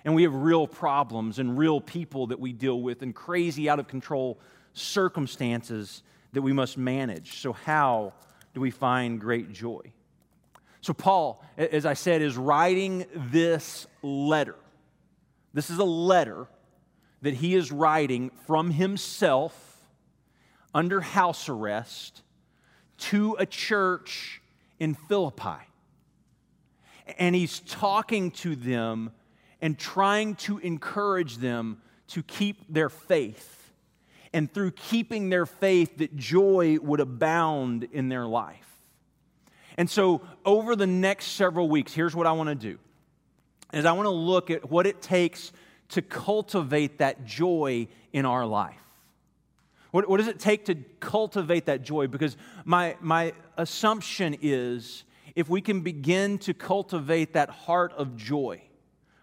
And 0.04 0.14
we 0.14 0.22
have 0.22 0.34
real 0.34 0.68
problems 0.68 1.40
and 1.40 1.58
real 1.58 1.80
people 1.80 2.28
that 2.28 2.38
we 2.38 2.52
deal 2.52 2.80
with 2.80 3.02
and 3.02 3.14
crazy, 3.14 3.68
out 3.68 3.80
of 3.80 3.88
control 3.88 4.38
circumstances 4.72 6.02
that 6.32 6.42
we 6.42 6.52
must 6.52 6.78
manage. 6.78 7.40
So, 7.40 7.52
how 7.52 8.12
do 8.54 8.60
we 8.60 8.70
find 8.70 9.20
great 9.20 9.50
joy? 9.50 9.80
So, 10.80 10.92
Paul, 10.92 11.42
as 11.58 11.84
I 11.84 11.94
said, 11.94 12.22
is 12.22 12.36
writing 12.36 13.06
this 13.12 13.88
letter. 14.02 14.54
This 15.52 15.70
is 15.70 15.78
a 15.78 15.84
letter 15.84 16.46
that 17.22 17.34
he 17.34 17.54
is 17.54 17.72
writing 17.72 18.30
from 18.46 18.70
himself 18.70 19.80
under 20.74 21.00
house 21.00 21.48
arrest 21.48 22.22
to 22.98 23.36
a 23.38 23.46
church 23.46 24.40
in 24.78 24.94
Philippi. 24.94 25.64
And 27.18 27.34
he's 27.34 27.60
talking 27.60 28.30
to 28.32 28.56
them 28.56 29.12
and 29.60 29.78
trying 29.78 30.34
to 30.36 30.58
encourage 30.58 31.38
them 31.38 31.80
to 32.08 32.22
keep 32.22 32.72
their 32.72 32.88
faith. 32.88 33.72
And 34.32 34.52
through 34.52 34.72
keeping 34.72 35.30
their 35.30 35.46
faith, 35.46 35.98
that 35.98 36.16
joy 36.16 36.78
would 36.82 37.00
abound 37.00 37.84
in 37.92 38.08
their 38.08 38.26
life. 38.26 38.66
And 39.78 39.88
so, 39.88 40.22
over 40.44 40.74
the 40.76 40.86
next 40.86 41.26
several 41.32 41.68
weeks, 41.68 41.92
here's 41.92 42.14
what 42.14 42.26
I 42.26 42.32
want 42.32 42.48
to 42.48 42.54
do 42.54 42.78
is 43.72 43.84
I 43.84 43.92
want 43.92 44.06
to 44.06 44.10
look 44.10 44.50
at 44.50 44.70
what 44.70 44.86
it 44.86 45.02
takes 45.02 45.52
to 45.88 46.02
cultivate 46.02 46.98
that 46.98 47.24
joy 47.24 47.88
in 48.12 48.26
our 48.26 48.46
life. 48.46 48.74
What, 49.90 50.08
what 50.08 50.18
does 50.18 50.28
it 50.28 50.38
take 50.38 50.66
to 50.66 50.74
cultivate 51.00 51.66
that 51.66 51.82
joy? 51.82 52.06
Because 52.06 52.36
my, 52.64 52.96
my 53.00 53.32
assumption 53.56 54.36
is 54.42 55.04
if 55.34 55.48
we 55.48 55.60
can 55.60 55.80
begin 55.80 56.38
to 56.38 56.54
cultivate 56.54 57.34
that 57.34 57.50
heart 57.50 57.92
of 57.92 58.16
joy, 58.16 58.62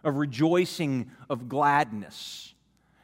of 0.03 0.17
rejoicing, 0.17 1.11
of 1.29 1.49
gladness, 1.49 2.53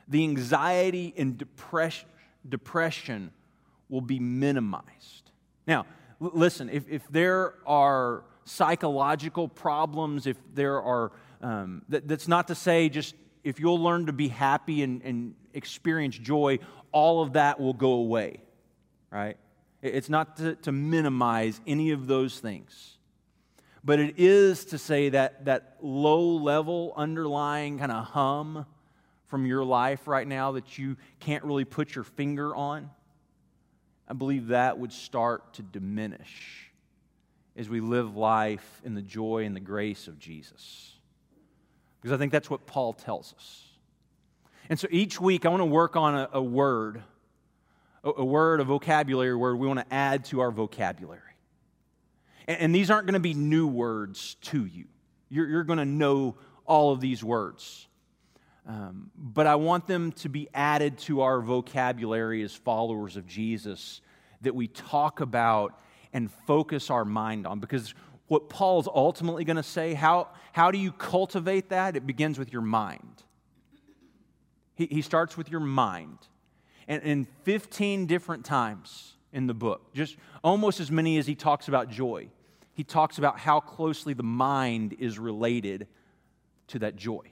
the 0.08 0.24
anxiety 0.24 1.14
and 1.18 1.38
depression, 1.38 2.08
depression 2.48 3.32
will 3.90 4.02
be 4.02 4.20
minimized. 4.20 5.32
Now, 5.68 5.86
l- 6.22 6.32
listen, 6.34 6.70
if, 6.70 6.88
if 6.90 7.08
there 7.10 7.56
are 7.66 8.24
psychological 8.46 9.48
problems, 9.48 10.26
if 10.26 10.38
there 10.54 10.82
are, 10.82 11.12
um, 11.42 11.84
that, 11.90 12.08
that's 12.08 12.28
not 12.28 12.48
to 12.48 12.56
say 12.56 12.90
just 12.90 13.16
if 13.44 13.60
you'll 13.60 13.82
learn 13.82 14.08
to 14.08 14.14
be 14.14 14.28
happy 14.28 14.84
and, 14.84 15.02
and 15.04 15.36
experience 15.54 16.18
joy, 16.18 16.60
all 16.92 17.22
of 17.22 17.34
that 17.34 17.60
will 17.60 17.74
go 17.74 17.92
away, 17.94 18.42
right? 19.12 19.38
It's 19.82 20.10
not 20.10 20.38
to, 20.38 20.56
to 20.56 20.72
minimize 20.72 21.60
any 21.66 21.92
of 21.92 22.08
those 22.08 22.40
things. 22.40 22.98
But 23.84 24.00
it 24.00 24.16
is 24.18 24.66
to 24.66 24.78
say 24.78 25.10
that 25.10 25.46
that 25.46 25.78
low 25.82 26.36
level 26.36 26.94
underlying 26.98 27.80
kind 27.80 27.92
of 27.92 28.06
hum 28.06 28.66
from 29.28 29.46
your 29.46 29.64
life 29.64 30.08
right 30.08 30.28
now 30.28 30.54
that 30.54 30.78
you 30.78 30.98
can't 31.20 31.44
really 31.46 31.64
put 31.64 31.96
your 31.96 32.04
finger 32.04 32.54
on, 32.56 32.90
I 34.08 34.14
believe 34.14 34.48
that 34.48 34.78
would 34.80 34.92
start 34.92 35.54
to 35.54 35.62
diminish 35.62 36.72
as 37.56 37.70
we 37.70 37.80
live 37.80 38.18
life 38.18 38.82
in 38.84 38.96
the 38.96 39.02
joy 39.02 39.46
and 39.46 39.56
the 39.56 39.62
grace 39.62 40.08
of 40.08 40.20
Jesus. 40.20 40.99
Because 42.02 42.14
I 42.14 42.18
think 42.18 42.32
that's 42.32 42.50
what 42.50 42.66
Paul 42.66 42.94
tells 42.94 43.34
us. 43.34 43.64
And 44.70 44.80
so 44.80 44.88
each 44.92 45.20
week, 45.20 45.46
I 45.46 45.50
want 45.50 45.62
to 45.62 45.66
work 45.66 45.96
on 45.96 46.16
a, 46.16 46.30
a 46.34 46.42
word, 46.42 47.02
a, 48.04 48.12
a, 48.18 48.26
word, 48.26 48.62
a 48.62 48.64
vocabulary 48.64 49.36
word 49.36 49.58
we 49.58 49.68
want 49.68 49.80
to 49.80 49.94
add 49.94 50.26
to 50.26 50.42
our 50.42 50.52
vocabulary. 50.52 51.22
And, 52.48 52.60
and 52.60 52.76
these 52.76 52.92
aren't 52.92 53.08
going 53.08 53.16
to 53.16 53.20
be 53.20 53.34
new 53.34 53.68
words 53.68 54.36
to 54.44 54.66
you, 54.66 54.86
you're, 55.30 55.48
you're 55.48 55.64
going 55.64 55.80
to 55.80 55.86
know 55.86 56.38
all 56.66 56.92
of 56.92 57.02
these 57.02 57.24
words. 57.24 57.88
Um, 58.68 59.10
but 59.16 59.48
I 59.48 59.56
want 59.56 59.88
them 59.88 60.12
to 60.14 60.30
be 60.30 60.48
added 60.54 61.00
to 61.00 61.22
our 61.22 61.42
vocabulary 61.42 62.44
as 62.44 62.54
followers 62.54 63.18
of 63.18 63.26
Jesus 63.26 64.02
that 64.42 64.54
we 64.54 64.68
talk 64.68 65.22
about 65.22 65.80
and 66.14 66.32
focus 66.46 66.92
our 66.92 67.04
mind 67.04 67.48
on. 67.48 67.60
Because 67.60 67.96
what 68.30 68.48
Paul's 68.48 68.88
ultimately 68.88 69.44
going 69.44 69.58
to 69.58 69.64
say, 69.64 69.96
how, 69.96 70.30
how 70.54 70.72
do 70.72 70.78
you 70.78 70.92
cultivate 70.92 71.70
that? 71.70 71.96
It 71.96 72.08
begins 72.08 72.40
with 72.40 72.54
your 72.54 72.62
mind. 72.62 73.24
He, 74.76 74.86
he 74.86 75.02
starts 75.02 75.36
with 75.36 75.50
your 75.50 75.60
mind. 75.60 76.20
And 76.88 77.04
in 77.04 77.28
15 77.44 78.06
different 78.06 78.46
times 78.46 79.16
in 79.34 79.48
the 79.48 79.56
book, 79.56 79.94
just 79.94 80.16
almost 80.44 80.80
as 80.80 80.92
many 80.92 81.18
as 81.18 81.26
he 81.26 81.34
talks 81.34 81.68
about 81.68 81.90
joy, 81.90 82.30
he 82.74 82.84
talks 82.84 83.18
about 83.18 83.40
how 83.40 83.60
closely 83.60 84.14
the 84.14 84.24
mind 84.24 84.96
is 85.00 85.18
related 85.18 85.88
to 86.68 86.80
that 86.80 86.96
joy. 86.96 87.32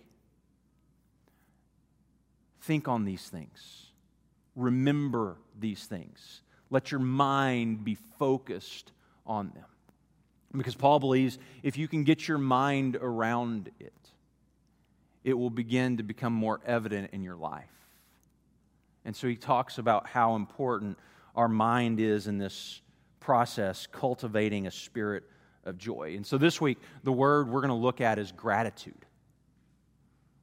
Think 2.61 2.87
on 2.87 3.05
these 3.05 3.29
things. 3.29 3.91
Remember 4.55 5.37
these 5.57 5.85
things. 5.85 6.41
Let 6.71 6.91
your 6.91 6.99
mind 6.99 7.85
be 7.85 7.95
focused 8.17 8.91
on 9.27 9.51
them. 9.53 9.63
Because 10.57 10.75
Paul 10.75 10.99
believes 10.99 11.37
if 11.63 11.77
you 11.77 11.87
can 11.87 12.03
get 12.03 12.27
your 12.27 12.37
mind 12.37 12.95
around 12.95 13.69
it, 13.79 13.93
it 15.23 15.33
will 15.33 15.49
begin 15.49 15.97
to 15.97 16.03
become 16.03 16.33
more 16.33 16.59
evident 16.65 17.11
in 17.13 17.23
your 17.23 17.35
life. 17.35 17.65
And 19.05 19.15
so 19.15 19.27
he 19.27 19.35
talks 19.35 19.77
about 19.77 20.07
how 20.07 20.35
important 20.35 20.97
our 21.35 21.47
mind 21.47 21.99
is 21.99 22.27
in 22.27 22.37
this 22.37 22.81
process, 23.19 23.87
cultivating 23.91 24.67
a 24.67 24.71
spirit 24.71 25.23
of 25.63 25.77
joy. 25.77 26.13
And 26.15 26.25
so 26.25 26.37
this 26.37 26.59
week, 26.59 26.79
the 27.03 27.11
word 27.11 27.49
we're 27.49 27.61
going 27.61 27.69
to 27.69 27.75
look 27.75 28.01
at 28.01 28.19
is 28.19 28.31
gratitude. 28.31 29.05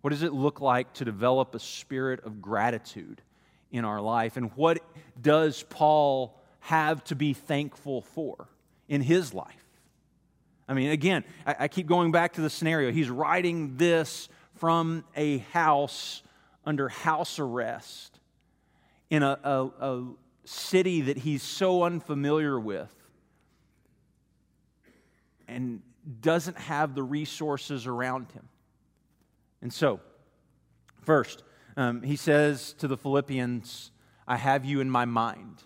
What 0.02 0.10
does 0.10 0.22
it 0.22 0.34
look 0.34 0.60
like 0.60 0.92
to 0.94 1.04
develop 1.04 1.54
a 1.54 1.58
spirit 1.58 2.20
of 2.24 2.42
gratitude 2.42 3.22
in 3.70 3.84
our 3.86 4.00
life? 4.00 4.36
And 4.36 4.52
what 4.54 4.82
does 5.20 5.62
Paul 5.64 6.38
have 6.60 7.02
to 7.04 7.16
be 7.16 7.32
thankful 7.32 8.02
for 8.02 8.48
in 8.86 9.00
his 9.00 9.32
life? 9.32 9.63
I 10.68 10.74
mean, 10.74 10.90
again, 10.90 11.24
I, 11.46 11.56
I 11.60 11.68
keep 11.68 11.86
going 11.86 12.12
back 12.12 12.34
to 12.34 12.40
the 12.40 12.50
scenario. 12.50 12.90
He's 12.90 13.10
writing 13.10 13.76
this 13.76 14.28
from 14.54 15.04
a 15.16 15.38
house 15.38 16.22
under 16.64 16.88
house 16.88 17.38
arrest 17.38 18.18
in 19.10 19.22
a, 19.22 19.38
a, 19.44 19.64
a 19.80 20.04
city 20.44 21.02
that 21.02 21.18
he's 21.18 21.42
so 21.42 21.82
unfamiliar 21.82 22.58
with 22.58 22.92
and 25.46 25.82
doesn't 26.20 26.58
have 26.58 26.94
the 26.94 27.02
resources 27.02 27.86
around 27.86 28.30
him. 28.32 28.48
And 29.62 29.72
so, 29.72 30.00
first, 31.02 31.42
um, 31.76 32.02
he 32.02 32.16
says 32.16 32.74
to 32.74 32.88
the 32.88 32.96
Philippians, 32.96 33.90
I 34.26 34.36
have 34.36 34.64
you 34.64 34.80
in 34.80 34.90
my 34.90 35.04
mind. 35.04 35.62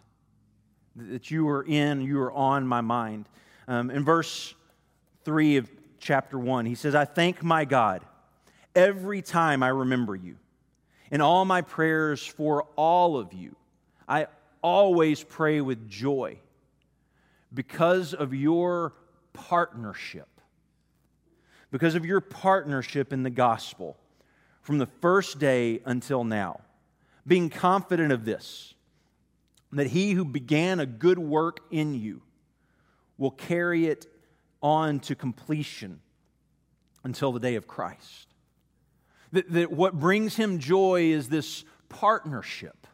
That 0.96 1.30
you 1.30 1.48
are 1.48 1.62
in, 1.62 2.00
you 2.02 2.20
are 2.20 2.32
on 2.32 2.66
my 2.66 2.80
mind. 2.80 3.28
Um, 3.68 3.90
in 3.90 4.04
verse 4.04 4.54
3 5.28 5.58
of 5.58 5.70
chapter 5.98 6.38
1, 6.38 6.64
he 6.64 6.74
says, 6.74 6.94
I 6.94 7.04
thank 7.04 7.42
my 7.42 7.66
God 7.66 8.02
every 8.74 9.20
time 9.20 9.62
I 9.62 9.68
remember 9.68 10.16
you. 10.16 10.36
In 11.10 11.20
all 11.20 11.44
my 11.44 11.60
prayers 11.60 12.26
for 12.26 12.62
all 12.76 13.18
of 13.18 13.34
you, 13.34 13.54
I 14.08 14.28
always 14.62 15.22
pray 15.22 15.60
with 15.60 15.86
joy 15.86 16.38
because 17.52 18.14
of 18.14 18.32
your 18.32 18.94
partnership. 19.34 20.28
Because 21.70 21.94
of 21.94 22.06
your 22.06 22.22
partnership 22.22 23.12
in 23.12 23.22
the 23.22 23.28
gospel 23.28 23.98
from 24.62 24.78
the 24.78 24.86
first 24.86 25.38
day 25.38 25.82
until 25.84 26.24
now. 26.24 26.62
Being 27.26 27.50
confident 27.50 28.12
of 28.12 28.24
this, 28.24 28.72
that 29.72 29.88
he 29.88 30.12
who 30.12 30.24
began 30.24 30.80
a 30.80 30.86
good 30.86 31.18
work 31.18 31.60
in 31.70 31.92
you 31.92 32.22
will 33.18 33.30
carry 33.30 33.88
it 33.88 34.06
on 34.62 35.00
to 35.00 35.14
completion 35.14 36.00
until 37.04 37.32
the 37.32 37.40
day 37.40 37.54
of 37.54 37.66
Christ. 37.66 38.28
That, 39.32 39.50
that 39.52 39.72
what 39.72 39.98
brings 39.98 40.36
him 40.36 40.58
joy 40.58 41.12
is 41.12 41.28
this 41.28 41.64
partnership. 41.88 42.86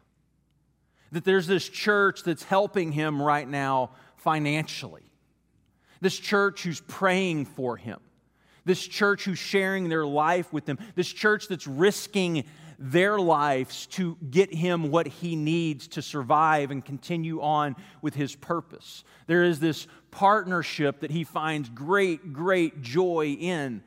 That 1.11 1.23
there's 1.23 1.47
this 1.47 1.67
church 1.67 2.23
that's 2.23 2.43
helping 2.43 2.91
him 2.91 3.21
right 3.21 3.47
now 3.47 3.91
financially. 4.17 5.03
This 6.01 6.17
church 6.17 6.63
who's 6.63 6.81
praying 6.81 7.45
for 7.45 7.77
him. 7.77 7.99
This 8.65 8.85
church 8.85 9.25
who's 9.25 9.39
sharing 9.39 9.89
their 9.89 10.05
life 10.05 10.51
with 10.51 10.67
him. 10.67 10.77
This 10.95 11.07
church 11.07 11.47
that's 11.47 11.67
risking 11.67 12.43
their 12.77 13.17
lives 13.19 13.85
to 13.85 14.17
get 14.29 14.53
him 14.53 14.91
what 14.91 15.07
he 15.07 15.35
needs 15.35 15.87
to 15.89 16.01
survive 16.01 16.71
and 16.71 16.83
continue 16.83 17.41
on 17.41 17.75
with 18.01 18.15
his 18.15 18.35
purpose. 18.35 19.03
There 19.27 19.43
is 19.43 19.59
this 19.59 19.87
partnership 20.15 21.01
that 21.01 21.11
he 21.11 21.25
finds 21.25 21.67
great, 21.69 22.31
great 22.31 22.81
joy 22.81 23.35
in. 23.37 23.83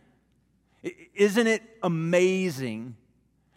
Isn't 1.15 1.47
it 1.47 1.63
amazing 1.83 2.97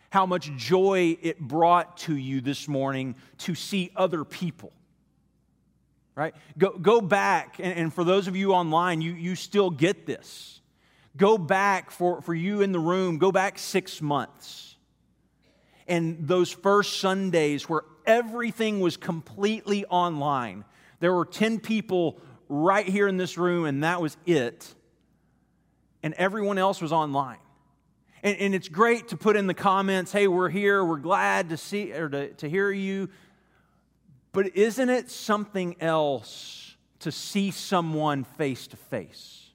how 0.10 0.26
much 0.26 0.52
joy 0.56 1.18
it 1.22 1.38
brought 1.40 1.98
to 1.98 2.16
you 2.16 2.40
this 2.40 2.70
morning 2.70 3.16
to 3.40 3.56
see 3.56 3.92
other 3.96 4.24
people? 4.24 4.72
Right? 6.16 6.34
Go, 6.58 6.72
go 6.72 7.02
back, 7.02 7.60
and, 7.60 7.78
and 7.78 7.94
for 7.94 8.06
those 8.06 8.28
of 8.28 8.38
you 8.38 8.54
online, 8.54 9.02
you, 9.02 9.14
you 9.14 9.36
still 9.36 9.70
get 9.70 10.06
this. 10.06 10.62
Go 11.18 11.38
back 11.38 11.92
for, 11.92 12.22
for 12.22 12.34
you 12.34 12.62
in 12.62 12.72
the 12.72 12.80
room, 12.80 13.18
go 13.18 13.34
back 13.34 13.60
six 13.60 14.02
months. 14.02 14.78
And 15.90 16.26
those 16.26 16.52
first 16.52 17.02
Sundays 17.02 17.68
where 17.68 17.82
everything 18.06 18.80
was 18.80 18.96
completely 18.96 19.84
online, 19.86 20.64
there 21.02 21.14
were 21.14 21.26
10 21.26 21.60
people 21.60 22.22
right 22.54 22.88
here 22.88 23.08
in 23.08 23.18
this 23.18 23.38
room, 23.38 23.66
and 23.66 23.84
that 23.84 24.02
was 24.02 24.18
it 24.26 24.76
and 26.04 26.14
everyone 26.16 26.58
else 26.58 26.82
was 26.82 26.92
online. 26.92 27.38
And, 28.24 28.38
and, 28.38 28.56
it's 28.56 28.70
great 28.70 29.10
to 29.10 29.18
put 29.18 29.36
in 29.36 29.48
the 29.48 29.54
comments, 29.54 30.12
hey, 30.12 30.28
we're 30.28 30.50
here, 30.50 30.86
we're 30.86 30.98
glad 30.98 31.50
to 31.50 31.58
see 31.58 31.92
or 31.94 32.08
to, 32.10 32.30
to 32.34 32.50
hear 32.50 32.72
you. 32.72 33.10
But 34.32 34.56
isn't 34.56 34.90
it 34.90 35.10
something 35.10 35.76
else 35.82 36.76
to 37.00 37.12
see 37.12 37.50
someone 37.52 38.24
face 38.24 38.68
to 38.68 38.78
face? 38.78 39.50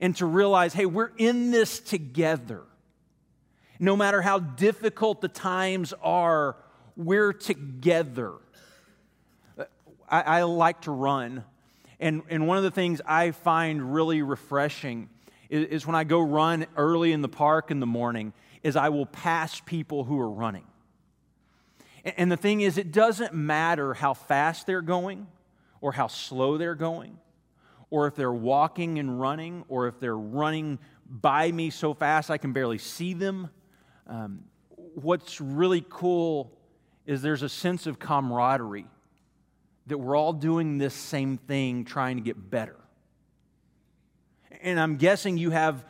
And 0.00 0.16
to 0.16 0.26
realize, 0.26 0.72
hey, 0.72 0.86
we're 0.86 1.12
in 1.18 1.50
this 1.50 1.80
together. 1.80 2.62
No 3.78 3.94
matter 3.94 4.22
how 4.22 4.38
difficult 4.38 5.20
the 5.20 5.28
times 5.28 5.92
are, 6.02 6.56
we're 6.96 7.32
together. 7.32 8.32
I, 10.08 10.22
I 10.22 10.42
like 10.44 10.82
to 10.82 10.92
run. 10.92 11.44
And, 12.00 12.22
and 12.28 12.46
one 12.46 12.56
of 12.56 12.62
the 12.62 12.70
things 12.70 13.00
I 13.06 13.32
find 13.32 13.94
really 13.94 14.22
refreshing 14.22 15.08
is, 15.48 15.66
is 15.68 15.86
when 15.86 15.96
I 15.96 16.04
go 16.04 16.20
run 16.20 16.66
early 16.76 17.12
in 17.12 17.22
the 17.22 17.28
park 17.28 17.70
in 17.70 17.80
the 17.80 17.86
morning, 17.86 18.32
is 18.62 18.76
I 18.76 18.88
will 18.88 19.06
pass 19.06 19.60
people 19.60 20.04
who 20.04 20.18
are 20.20 20.30
running. 20.30 20.66
And, 22.04 22.14
and 22.16 22.32
the 22.32 22.36
thing 22.36 22.60
is, 22.60 22.78
it 22.78 22.92
doesn't 22.92 23.34
matter 23.34 23.94
how 23.94 24.14
fast 24.14 24.66
they're 24.66 24.82
going 24.82 25.26
or 25.80 25.92
how 25.92 26.06
slow 26.06 26.58
they're 26.58 26.74
going 26.74 27.18
or 27.90 28.06
if 28.06 28.14
they're 28.14 28.32
walking 28.32 28.98
and 28.98 29.20
running, 29.20 29.64
or 29.68 29.88
if 29.88 29.98
they're 29.98 30.16
running 30.16 30.78
by 31.08 31.50
me 31.50 31.70
so 31.70 31.94
fast 31.94 32.30
I 32.30 32.38
can 32.38 32.52
barely 32.52 32.78
see 32.78 33.14
them. 33.14 33.48
Um, 34.06 34.44
what's 34.76 35.40
really 35.40 35.84
cool 35.88 36.52
is 37.06 37.22
there's 37.22 37.42
a 37.42 37.48
sense 37.48 37.86
of 37.86 37.98
camaraderie 37.98 38.86
that 39.88 39.98
we're 39.98 40.16
all 40.16 40.32
doing 40.32 40.78
this 40.78 40.94
same 40.94 41.36
thing, 41.36 41.84
trying 41.84 42.16
to 42.16 42.22
get 42.22 42.50
better. 42.50 42.76
And 44.62 44.78
I'm 44.78 44.96
guessing 44.96 45.38
you 45.38 45.50
have 45.50 45.84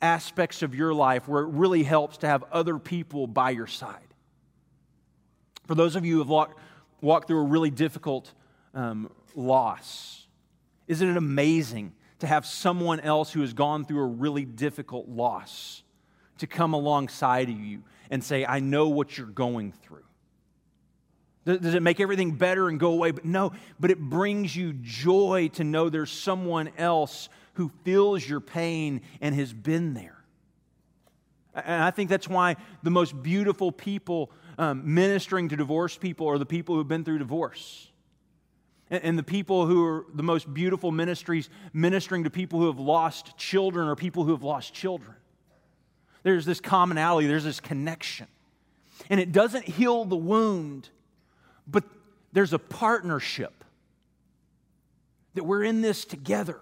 aspects 0.00 0.62
of 0.62 0.74
your 0.74 0.92
life 0.92 1.28
where 1.28 1.42
it 1.42 1.48
really 1.48 1.82
helps 1.82 2.18
to 2.18 2.26
have 2.26 2.44
other 2.52 2.78
people 2.78 3.26
by 3.26 3.50
your 3.50 3.66
side. 3.66 3.98
For 5.66 5.74
those 5.74 5.96
of 5.96 6.04
you 6.04 6.14
who 6.14 6.18
have 6.20 6.28
walked, 6.28 6.58
walked 7.00 7.28
through 7.28 7.40
a 7.40 7.44
really 7.44 7.70
difficult 7.70 8.32
um, 8.74 9.10
loss, 9.34 10.26
isn't 10.88 11.08
it 11.08 11.16
amazing 11.16 11.92
to 12.18 12.26
have 12.26 12.44
someone 12.46 13.00
else 13.00 13.32
who 13.32 13.40
has 13.40 13.52
gone 13.52 13.84
through 13.84 14.02
a 14.02 14.06
really 14.06 14.44
difficult 14.44 15.08
loss 15.08 15.82
to 16.38 16.46
come 16.46 16.74
alongside 16.74 17.48
of 17.48 17.58
you 17.58 17.82
and 18.10 18.22
say, 18.22 18.44
I 18.44 18.60
know 18.60 18.88
what 18.88 19.16
you're 19.16 19.26
going 19.26 19.72
through? 19.72 20.04
Does 21.44 21.74
it 21.74 21.82
make 21.82 22.00
everything 22.00 22.32
better 22.32 22.68
and 22.68 22.80
go 22.80 22.92
away? 22.92 23.10
But 23.10 23.24
no, 23.24 23.52
but 23.78 23.90
it 23.90 24.00
brings 24.00 24.56
you 24.56 24.72
joy 24.72 25.50
to 25.54 25.64
know 25.64 25.90
there's 25.90 26.10
someone 26.10 26.70
else 26.78 27.28
who 27.54 27.70
feels 27.84 28.26
your 28.26 28.40
pain 28.40 29.02
and 29.20 29.34
has 29.34 29.52
been 29.52 29.94
there. 29.94 30.16
And 31.54 31.82
I 31.82 31.90
think 31.90 32.10
that's 32.10 32.28
why 32.28 32.56
the 32.82 32.90
most 32.90 33.22
beautiful 33.22 33.70
people 33.70 34.30
um, 34.58 34.94
ministering 34.94 35.48
to 35.50 35.56
divorced 35.56 36.00
people 36.00 36.28
are 36.28 36.38
the 36.38 36.46
people 36.46 36.74
who've 36.74 36.88
been 36.88 37.04
through 37.04 37.18
divorce. 37.18 37.90
And, 38.90 39.04
and 39.04 39.18
the 39.18 39.22
people 39.22 39.66
who 39.66 39.84
are 39.84 40.06
the 40.14 40.22
most 40.22 40.52
beautiful 40.52 40.90
ministries 40.90 41.50
ministering 41.72 42.24
to 42.24 42.30
people 42.30 42.58
who 42.58 42.66
have 42.66 42.78
lost 42.78 43.36
children 43.36 43.88
or 43.88 43.96
people 43.96 44.24
who 44.24 44.32
have 44.32 44.42
lost 44.42 44.74
children. 44.74 45.14
There's 46.22 46.46
this 46.46 46.60
commonality, 46.60 47.26
there's 47.26 47.44
this 47.44 47.60
connection. 47.60 48.26
And 49.10 49.20
it 49.20 49.32
doesn't 49.32 49.64
heal 49.64 50.04
the 50.04 50.16
wound, 50.16 50.88
but 51.66 51.84
there's 52.32 52.52
a 52.52 52.58
partnership 52.58 53.64
that 55.34 55.44
we're 55.44 55.62
in 55.62 55.80
this 55.80 56.04
together. 56.04 56.60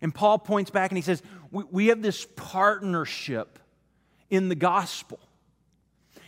And 0.00 0.14
Paul 0.14 0.38
points 0.38 0.70
back 0.70 0.90
and 0.90 0.98
he 0.98 1.02
says, 1.02 1.22
We, 1.50 1.64
we 1.70 1.86
have 1.88 2.02
this 2.02 2.26
partnership 2.36 3.58
in 4.30 4.48
the 4.48 4.54
gospel. 4.54 5.20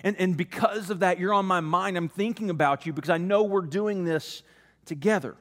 And, 0.02 0.16
and 0.18 0.36
because 0.36 0.90
of 0.90 1.00
that, 1.00 1.18
you're 1.18 1.32
on 1.32 1.46
my 1.46 1.60
mind. 1.60 1.96
I'm 1.96 2.10
thinking 2.10 2.50
about 2.50 2.84
you 2.84 2.92
because 2.92 3.10
I 3.10 3.16
know 3.16 3.42
we're 3.42 3.62
doing 3.62 4.04
this 4.04 4.42
together. 4.84 5.34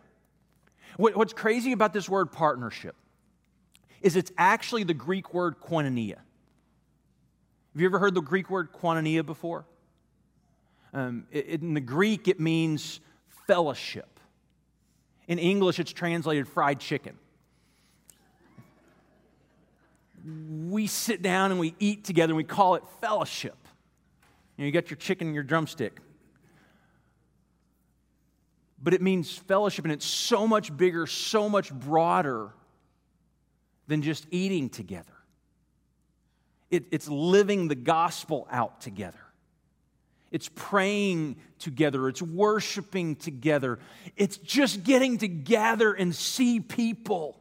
What, 0.98 1.16
what's 1.16 1.34
crazy 1.34 1.74
about 1.74 1.94
this 1.94 2.08
word 2.08 2.32
partnership 2.32 2.96
is 4.02 4.16
it's 4.16 4.32
actually 4.38 4.84
the 4.84 4.94
Greek 4.94 5.34
word 5.34 5.60
koinonia. 5.60 6.18
Have 7.74 7.82
you 7.82 7.86
ever 7.86 8.00
heard 8.00 8.14
the 8.14 8.22
Greek 8.22 8.50
word 8.50 8.72
koinonia 8.72 9.26
before? 9.26 9.66
Um, 10.94 11.26
in 11.32 11.74
the 11.74 11.82
Greek, 11.82 12.28
it 12.28 12.40
means 12.40 13.00
fellowship. 13.48 14.20
In 15.28 15.40
English, 15.40 15.80
it's 15.80 15.92
translated 15.92 16.48
fried 16.48 16.80
chicken. 16.80 17.18
We 20.70 20.88
sit 20.88 21.22
down 21.22 21.52
and 21.52 21.60
we 21.60 21.76
eat 21.80 22.04
together 22.04 22.32
and 22.32 22.38
we 22.38 22.44
call 22.44 22.76
it 22.76 22.84
fellowship. 23.02 23.58
You, 24.58 24.64
know, 24.64 24.66
you 24.68 24.72
got 24.72 24.90
your 24.90 24.98
chicken 24.98 25.28
and 25.28 25.34
your 25.34 25.44
drumstick. 25.44 26.00
But 28.82 28.94
it 28.94 29.02
means 29.02 29.36
fellowship, 29.36 29.86
and 29.86 29.92
it's 29.92 30.06
so 30.06 30.46
much 30.46 30.76
bigger, 30.76 31.08
so 31.08 31.50
much 31.50 31.74
broader 31.74 32.52
than 33.88 34.02
just 34.02 34.28
eating 34.30 34.70
together. 34.70 35.14
It, 36.70 36.86
it's 36.92 37.08
living 37.08 37.68
the 37.68 37.76
gospel 37.76 38.48
out 38.52 38.82
together. 38.82 39.23
It's 40.34 40.50
praying 40.56 41.36
together. 41.60 42.10
It's 42.10 42.22
worshiping 42.22 43.16
together. 43.16 43.78
It's 44.18 44.38
just 44.38 44.84
getting 44.84 45.20
to 45.20 45.28
gather 45.28 45.94
and 45.94 46.14
see 46.14 46.60
people. 46.60 47.40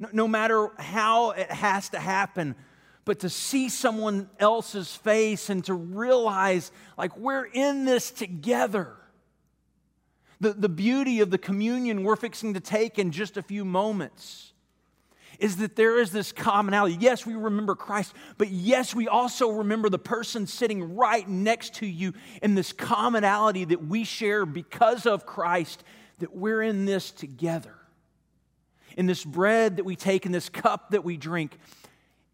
No, 0.00 0.08
no, 0.12 0.28
matter 0.28 0.70
how 0.78 1.30
it 1.30 1.52
has 1.52 1.90
to 1.90 2.00
happen, 2.00 2.56
but 3.04 3.20
to 3.20 3.30
see 3.30 3.68
someone 3.68 4.28
else's 4.40 4.92
face 4.96 5.50
and 5.50 5.64
to 5.66 5.74
realize, 5.74 6.72
like, 6.98 7.16
we're 7.16 7.44
in 7.44 7.84
this 7.84 8.10
together. 8.10 8.96
The, 10.40 10.52
the 10.52 10.68
beauty 10.68 11.20
of 11.20 11.30
the 11.30 11.38
communion 11.38 12.02
we're 12.02 12.16
fixing 12.16 12.54
to 12.54 12.60
take 12.60 12.98
in 12.98 13.12
just 13.12 13.36
a 13.36 13.42
few 13.42 13.64
moments 13.64 14.51
is 15.38 15.56
that 15.56 15.76
there 15.76 15.98
is 15.98 16.12
this 16.12 16.32
commonality. 16.32 16.96
Yes, 17.00 17.26
we 17.26 17.34
remember 17.34 17.74
Christ, 17.74 18.14
but 18.38 18.48
yes, 18.48 18.94
we 18.94 19.08
also 19.08 19.50
remember 19.50 19.88
the 19.88 19.98
person 19.98 20.46
sitting 20.46 20.94
right 20.96 21.28
next 21.28 21.74
to 21.76 21.86
you 21.86 22.12
in 22.42 22.54
this 22.54 22.72
commonality 22.72 23.64
that 23.64 23.86
we 23.86 24.04
share 24.04 24.46
because 24.46 25.06
of 25.06 25.26
Christ, 25.26 25.82
that 26.18 26.34
we're 26.34 26.62
in 26.62 26.84
this 26.84 27.10
together. 27.10 27.74
In 28.96 29.06
this 29.06 29.24
bread 29.24 29.76
that 29.76 29.84
we 29.84 29.96
take, 29.96 30.26
in 30.26 30.32
this 30.32 30.48
cup 30.48 30.90
that 30.90 31.04
we 31.04 31.16
drink, 31.16 31.58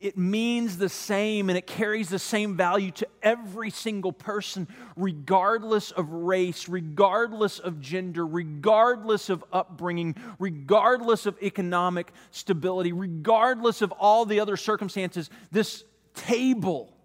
it 0.01 0.17
means 0.17 0.79
the 0.79 0.89
same 0.89 1.49
and 1.49 1.59
it 1.59 1.67
carries 1.67 2.09
the 2.09 2.21
same 2.21 2.57
value 2.57 2.93
to 2.93 3.09
every 3.21 3.71
single 3.71 4.13
person, 4.13 4.69
regardless 4.97 5.91
of 5.91 6.09
race, 6.11 6.69
regardless 6.69 7.59
of 7.59 7.81
gender, 7.81 8.25
regardless 8.25 9.29
of 9.29 9.45
upbringing, 9.53 10.15
regardless 10.39 11.27
of 11.27 11.37
economic 11.43 12.13
stability, 12.31 12.93
regardless 12.93 13.83
of 13.83 13.91
all 13.93 14.25
the 14.25 14.39
other 14.39 14.57
circumstances. 14.57 15.31
This 15.51 15.83
table 16.15 16.97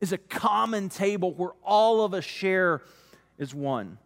is 0.00 0.12
a 0.12 0.18
common 0.18 0.88
table 0.88 1.34
where 1.34 1.52
all 1.62 2.04
of 2.04 2.14
us 2.14 2.24
share 2.24 2.82
as 3.38 3.54
one 3.54 3.98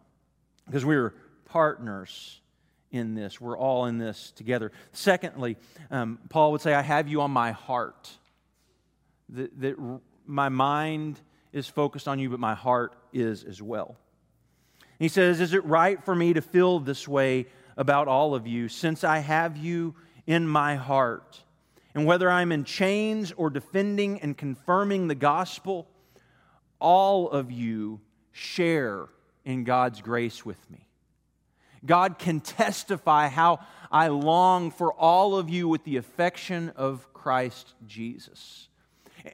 because 0.65 0.83
we're 0.83 1.13
partners 1.45 2.41
in 2.93 3.15
this. 3.15 3.41
We're 3.41 3.57
all 3.57 3.87
in 3.87 3.97
this 3.97 4.31
together. 4.31 4.71
Secondly, 4.93 5.57
um, 5.91 6.19
Paul 6.29 6.53
would 6.53 6.61
say, 6.61 6.73
I 6.73 6.81
have 6.81 7.09
you 7.09 7.21
on 7.21 7.31
my 7.31 7.51
heart. 7.51 8.09
That, 9.29 9.59
that 9.61 9.99
my 10.25 10.49
mind 10.49 11.19
is 11.51 11.67
focused 11.67 12.07
on 12.07 12.19
you, 12.19 12.29
but 12.29 12.39
my 12.39 12.53
heart 12.53 12.95
is 13.11 13.43
as 13.43 13.61
well. 13.61 13.97
He 14.99 15.07
says, 15.07 15.41
Is 15.41 15.53
it 15.53 15.65
right 15.65 16.01
for 16.03 16.15
me 16.15 16.33
to 16.33 16.41
feel 16.41 16.79
this 16.79 17.07
way 17.07 17.47
about 17.75 18.07
all 18.07 18.35
of 18.35 18.45
you, 18.47 18.69
since 18.69 19.03
I 19.03 19.17
have 19.17 19.57
you 19.57 19.95
in 20.27 20.47
my 20.47 20.75
heart? 20.75 21.41
And 21.95 22.05
whether 22.05 22.29
I'm 22.29 22.51
in 22.51 22.63
chains 22.63 23.31
or 23.31 23.49
defending 23.49 24.21
and 24.21 24.37
confirming 24.37 25.07
the 25.07 25.15
gospel, 25.15 25.87
all 26.79 27.29
of 27.29 27.51
you 27.51 28.01
share 28.31 29.07
in 29.45 29.63
God's 29.63 30.01
grace 30.01 30.45
with 30.45 30.69
me. 30.69 30.87
God 31.85 32.17
can 32.17 32.39
testify 32.39 33.27
how 33.27 33.59
I 33.91 34.07
long 34.07 34.71
for 34.71 34.93
all 34.93 35.37
of 35.37 35.49
you 35.49 35.67
with 35.67 35.83
the 35.83 35.97
affection 35.97 36.69
of 36.75 37.11
Christ 37.13 37.73
Jesus. 37.85 38.67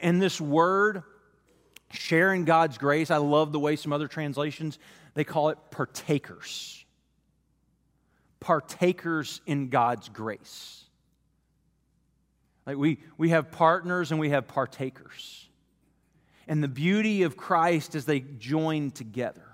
And 0.02 0.22
this 0.22 0.40
word, 0.40 1.04
sharing 1.92 2.46
God's 2.46 2.78
grace, 2.78 3.12
I 3.12 3.18
love 3.18 3.52
the 3.52 3.60
way 3.60 3.76
some 3.76 3.94
other 3.94 4.08
translations 4.08 4.80
they 5.14 5.24
call 5.24 5.50
it 5.50 5.58
partakers. 5.72 6.86
Partakers 8.40 9.42
in 9.46 9.70
God's 9.70 10.10
grace. 10.10 10.84
Like 12.66 12.78
we, 12.78 13.00
we 13.18 13.30
have 13.30 13.52
partners 13.52 14.12
and 14.12 14.20
we 14.20 14.30
have 14.30 14.48
partakers. 14.48 15.50
And 16.48 16.64
the 16.64 16.68
beauty 16.68 17.24
of 17.24 17.36
Christ 17.36 17.96
is 17.96 18.06
they 18.06 18.20
join 18.20 18.92
together. 18.92 19.49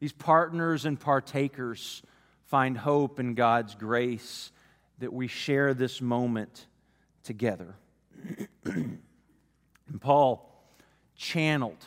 These 0.00 0.12
partners 0.12 0.86
and 0.86 0.98
partakers 0.98 2.02
find 2.46 2.76
hope 2.76 3.20
in 3.20 3.34
God's 3.34 3.74
grace 3.74 4.50
that 4.98 5.12
we 5.12 5.28
share 5.28 5.72
this 5.74 6.00
moment 6.00 6.66
together. 7.22 7.76
and 8.64 9.00
Paul 10.00 10.50
channeled. 11.16 11.84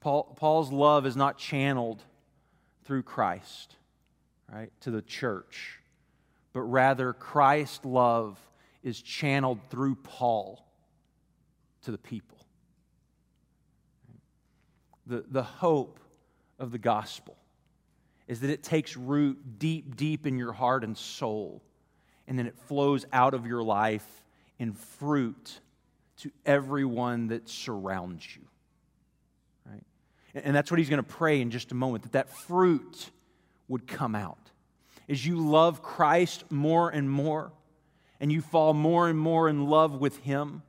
Paul, 0.00 0.34
Paul's 0.36 0.72
love 0.72 1.04
is 1.06 1.16
not 1.16 1.36
channeled 1.36 2.02
through 2.84 3.02
Christ, 3.02 3.76
right, 4.50 4.72
to 4.80 4.90
the 4.90 5.02
church, 5.02 5.80
but 6.54 6.62
rather 6.62 7.12
Christ's 7.12 7.84
love 7.84 8.38
is 8.82 9.00
channeled 9.02 9.58
through 9.68 9.96
Paul 9.96 10.66
to 11.82 11.90
the 11.90 11.98
people. 11.98 12.38
The, 15.06 15.24
the 15.28 15.42
hope 15.42 16.00
of 16.60 16.70
the 16.70 16.78
gospel 16.78 17.36
is 18.28 18.40
that 18.40 18.50
it 18.50 18.62
takes 18.62 18.96
root 18.96 19.58
deep, 19.58 19.96
deep 19.96 20.24
in 20.24 20.38
your 20.38 20.52
heart 20.52 20.84
and 20.84 20.96
soul, 20.96 21.60
and 22.28 22.38
then 22.38 22.46
it 22.46 22.56
flows 22.68 23.04
out 23.12 23.34
of 23.34 23.44
your 23.44 23.62
life 23.62 24.06
in 24.60 24.72
fruit 24.72 25.58
to 26.18 26.30
everyone 26.46 27.28
that 27.28 27.48
surrounds 27.48 28.24
you. 28.36 28.42
Right? 29.66 29.82
And 30.34 30.54
that's 30.54 30.70
what 30.70 30.78
he's 30.78 30.88
going 30.88 31.02
to 31.02 31.08
pray 31.08 31.40
in 31.40 31.50
just 31.50 31.72
a 31.72 31.74
moment 31.74 32.04
that 32.04 32.12
that 32.12 32.28
fruit 32.28 33.10
would 33.66 33.88
come 33.88 34.14
out. 34.14 34.38
As 35.08 35.26
you 35.26 35.36
love 35.36 35.82
Christ 35.82 36.44
more 36.50 36.88
and 36.90 37.10
more, 37.10 37.50
and 38.20 38.30
you 38.30 38.42
fall 38.42 38.74
more 38.74 39.08
and 39.08 39.18
more 39.18 39.48
in 39.48 39.66
love 39.66 39.94
with 39.96 40.18
him, 40.18 40.62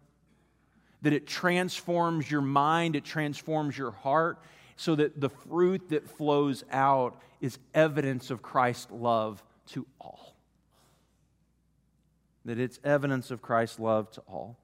that 1.04 1.14
it 1.14 1.28
transforms 1.28 2.32
your 2.32 2.42
mind, 2.42 2.96
it 2.96 3.04
transforms 3.04 3.78
your 3.78 3.92
heart, 3.92 4.40
so 4.82 4.96
that 4.96 5.22
the 5.22 5.30
fruit 5.30 5.90
that 5.90 6.10
flows 6.10 6.64
out 6.72 7.16
is 7.40 7.60
evidence 7.76 8.32
of 8.32 8.42
Christ's 8.42 8.90
love 8.90 9.44
to 9.68 9.86
all. 10.00 10.36
That 12.46 12.58
it's 12.58 12.80
evidence 12.84 13.30
of 13.30 13.44
Christ's 13.44 13.78
love 13.78 14.10
to 14.14 14.22
all. 14.22 14.58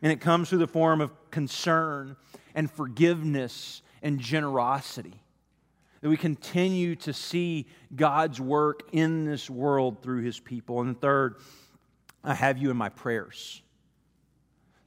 And 0.00 0.10
it 0.10 0.22
comes 0.22 0.48
through 0.48 0.60
the 0.60 0.66
form 0.66 1.02
of 1.02 1.12
concern 1.30 2.16
and 2.54 2.70
forgiveness 2.70 3.82
and 4.02 4.18
generosity. 4.18 5.22
That 6.00 6.08
we 6.08 6.16
continue 6.16 6.96
to 6.96 7.12
see 7.12 7.66
God's 7.94 8.40
work 8.40 8.88
in 8.92 9.26
this 9.26 9.50
world 9.50 10.02
through 10.02 10.22
his 10.22 10.40
people. 10.40 10.80
And 10.80 10.98
third, 10.98 11.36
I 12.24 12.32
have 12.32 12.56
you 12.56 12.70
in 12.70 12.78
my 12.78 12.88
prayers. 12.88 13.60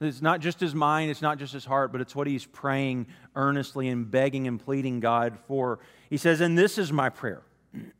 It's 0.00 0.20
not 0.20 0.40
just 0.40 0.60
his 0.60 0.74
mind, 0.74 1.10
it's 1.10 1.22
not 1.22 1.38
just 1.38 1.54
his 1.54 1.64
heart, 1.64 1.90
but 1.90 2.00
it's 2.00 2.14
what 2.14 2.26
he's 2.26 2.44
praying 2.44 3.06
earnestly 3.34 3.88
and 3.88 4.10
begging 4.10 4.46
and 4.46 4.62
pleading 4.62 5.00
God 5.00 5.38
for. 5.48 5.78
He 6.10 6.18
says, 6.18 6.40
And 6.40 6.56
this 6.56 6.76
is 6.76 6.92
my 6.92 7.08
prayer 7.08 7.42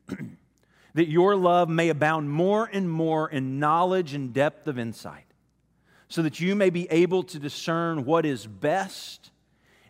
that 0.94 1.09
your 1.09 1.37
love 1.37 1.70
may 1.70 1.88
abound 1.88 2.30
more 2.30 2.68
and 2.70 2.90
more 2.90 3.30
in 3.30 3.59
knowledge 3.59 4.12
and 4.12 4.35
depth 4.35 4.68
of 4.68 4.78
insight, 4.78 5.24
so 6.09 6.20
that 6.22 6.38
you 6.38 6.54
may 6.54 6.68
be 6.68 6.87
able 6.90 7.22
to 7.24 7.38
discern 7.38 8.04
what 8.04 8.26
is 8.26 8.46
best 8.46 9.30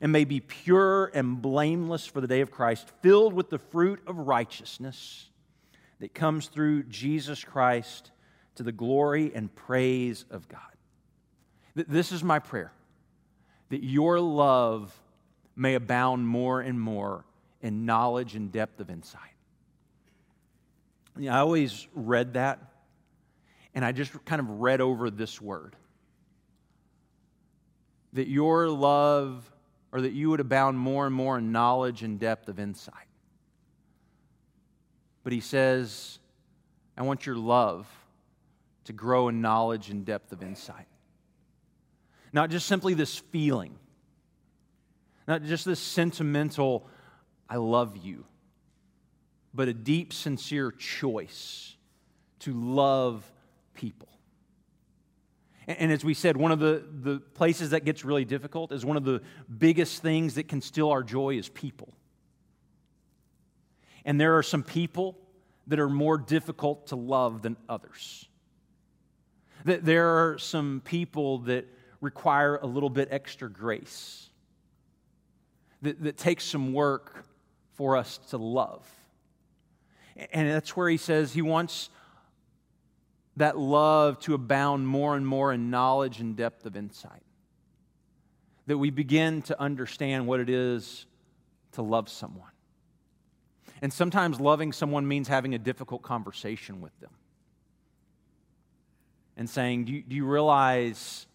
and 0.01 0.13
may 0.13 0.25
be 0.25 0.41
pure 0.41 1.11
and 1.13 1.43
blameless 1.43 2.07
for 2.07 2.21
the 2.21 2.29
day 2.29 2.41
of 2.41 2.53
Christ, 2.53 2.89
filled 3.03 3.33
with 3.33 3.51
the 3.51 3.59
fruit 3.59 4.01
of 4.07 4.17
righteousness 4.19 5.29
that 5.99 6.15
comes 6.15 6.47
through 6.47 6.85
Jesus 6.85 7.43
Christ 7.43 8.13
to 8.57 8.63
the 8.63 8.73
glory 8.73 9.33
and 9.35 9.53
praise 9.55 10.25
of 10.31 10.49
God. 10.49 10.76
This 11.77 12.11
is 12.11 12.25
my 12.25 12.39
prayer 12.39 12.73
that 13.69 13.85
your 13.85 14.19
love 14.19 14.99
may 15.55 15.75
abound 15.75 16.27
more 16.27 16.61
and 16.63 16.81
more 16.81 17.25
in 17.61 17.85
knowledge 17.85 18.35
and 18.35 18.51
depth 18.51 18.81
of 18.81 18.89
insight. 18.89 19.21
I 21.21 21.39
always 21.39 21.87
read 21.95 22.35
that, 22.35 22.61
and 23.75 23.85
I 23.85 23.93
just 23.93 24.25
kind 24.25 24.41
of 24.41 24.49
read 24.49 24.81
over 24.81 25.11
this 25.11 25.41
word 25.41 25.77
that 28.15 28.29
your 28.29 28.69
love, 28.71 29.51
or 29.93 30.01
that 30.01 30.13
you 30.13 30.31
would 30.31 30.41
abound 30.41 30.79
more 30.79 31.07
and 31.07 31.15
more 31.15 31.37
in 31.37 31.53
knowledge 31.53 32.03
and 32.03 32.19
depth 32.19 32.49
of 32.49 32.59
insight. 32.59 32.95
But 35.23 35.35
he 35.35 35.41
says, 35.41 36.19
I 36.97 37.03
want 37.03 37.27
your 37.27 37.37
love 37.37 37.87
to 38.85 38.95
grow 38.95 39.29
in 39.29 39.43
knowledge 39.43 39.91
and 39.91 40.07
depth 40.07 40.33
of 40.33 40.43
insight. 40.43 40.87
Not 42.37 42.51
just 42.51 42.67
simply 42.67 42.93
this 42.93 43.17
feeling, 43.17 43.75
not 45.27 45.43
just 45.45 45.65
this 45.65 45.81
sentimental, 45.81 46.87
I 47.49 47.57
love 47.57 47.97
you, 47.97 48.27
but 49.55 49.69
a 49.69 49.73
deep, 49.73 50.13
sincere 50.13 50.71
choice 50.71 51.77
to 52.41 52.53
love 52.53 53.25
people. 53.73 54.11
And 55.67 55.91
as 55.91 56.05
we 56.05 56.13
said, 56.13 56.37
one 56.37 56.53
of 56.53 56.59
the, 56.59 56.85
the 57.01 57.21
places 57.21 57.71
that 57.71 57.87
gets 57.87 58.05
really 58.05 58.27
difficult 58.27 58.71
is 58.71 58.85
one 58.85 58.99
of 58.99 59.05
the 59.05 59.23
biggest 59.57 60.03
things 60.03 60.35
that 60.35 60.47
can 60.47 60.61
steal 60.61 60.91
our 60.91 61.03
joy 61.03 61.39
is 61.39 61.49
people. 61.49 61.89
And 64.05 64.21
there 64.21 64.37
are 64.37 64.43
some 64.43 64.63
people 64.63 65.17
that 65.69 65.81
are 65.81 65.89
more 65.89 66.19
difficult 66.19 66.89
to 66.89 66.97
love 66.97 67.41
than 67.41 67.57
others. 67.67 68.29
That 69.65 69.87
there 69.87 70.07
are 70.07 70.37
some 70.37 70.83
people 70.85 71.39
that 71.39 71.67
require 72.01 72.57
a 72.57 72.67
little 72.67 72.91
bit 72.91 73.09
extra 73.11 73.51
grace, 73.51 74.29
that, 75.83 76.03
that 76.03 76.17
takes 76.17 76.45
some 76.45 76.73
work 76.73 77.25
for 77.75 77.97
us 77.97 78.19
to 78.31 78.37
love. 78.37 78.89
And 80.33 80.49
that's 80.49 80.77
where 80.77 80.89
he 80.89 80.97
says 80.97 81.33
he 81.33 81.43
wants 81.43 81.91
that 83.37 83.59
love 83.59 84.19
to 84.21 84.35
abound 84.35 84.89
more 84.89 85.15
and 85.15 85.27
more 85.27 85.53
in 85.53 85.71
knowledge 85.71 86.21
and 86.21 86.37
depth 86.37 86.65
of 86.65 86.75
insight. 86.75 87.23
That 88.67 88.79
we 88.79 88.91
begin 88.91 89.43
to 89.43 89.61
understand 89.61 90.27
what 90.27 90.41
it 90.41 90.49
is 90.49 91.07
to 91.73 91.83
love 91.83 92.09
someone. 92.09 92.51
And 93.83 93.93
sometimes 93.93 94.41
loving 94.41 94.73
someone 94.73 95.07
means 95.07 95.29
having 95.29 95.55
a 95.55 95.59
difficult 95.59 96.03
conversation 96.03 96.81
with 96.81 96.99
them. 97.01 97.11
and 99.37 99.51
saying, 99.51 99.85
Do 99.85 99.93
you, 99.93 100.03
do 100.03 100.17
you 100.17 100.25
realize 100.25 101.27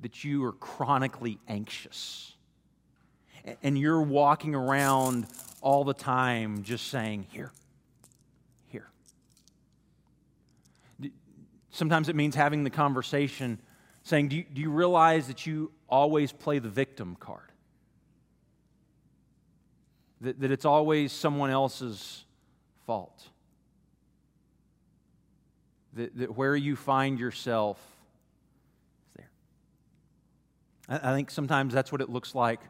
that 0.00 0.24
you 0.24 0.44
are 0.44 0.52
chronically 0.52 1.38
anxious? 1.48 2.34
And 3.62 3.78
you're 3.78 4.02
walking 4.02 4.54
around 4.54 5.26
all 5.60 5.84
the 5.84 5.94
time 5.94 6.62
just 6.62 6.88
saying, 6.88 7.26
Here, 7.30 7.52
here. 8.68 8.90
Sometimes 11.70 12.08
it 12.08 12.16
means 12.16 12.34
having 12.34 12.64
the 12.64 12.70
conversation 12.70 13.58
saying, 14.02 14.28
Do 14.28 14.36
you, 14.36 14.44
do 14.52 14.60
you 14.60 14.70
realize 14.70 15.26
that 15.28 15.46
you 15.46 15.72
always 15.88 16.32
play 16.32 16.58
the 16.58 16.68
victim 16.68 17.16
card? 17.18 17.50
That, 20.20 20.40
that 20.40 20.50
it's 20.50 20.64
always 20.64 21.12
someone 21.12 21.50
else's 21.50 22.24
fault. 22.86 23.28
That, 25.94 26.16
that 26.18 26.36
where 26.36 26.54
you 26.54 26.76
find 26.76 27.18
yourself 27.18 27.78
is 29.08 29.14
there. 29.16 29.30
I, 30.90 31.14
think 31.14 31.30
sometimes 31.30 31.72
that's 31.72 31.92
what 31.92 32.00
it 32.00 32.10
looks 32.10 32.34
like 32.34 32.60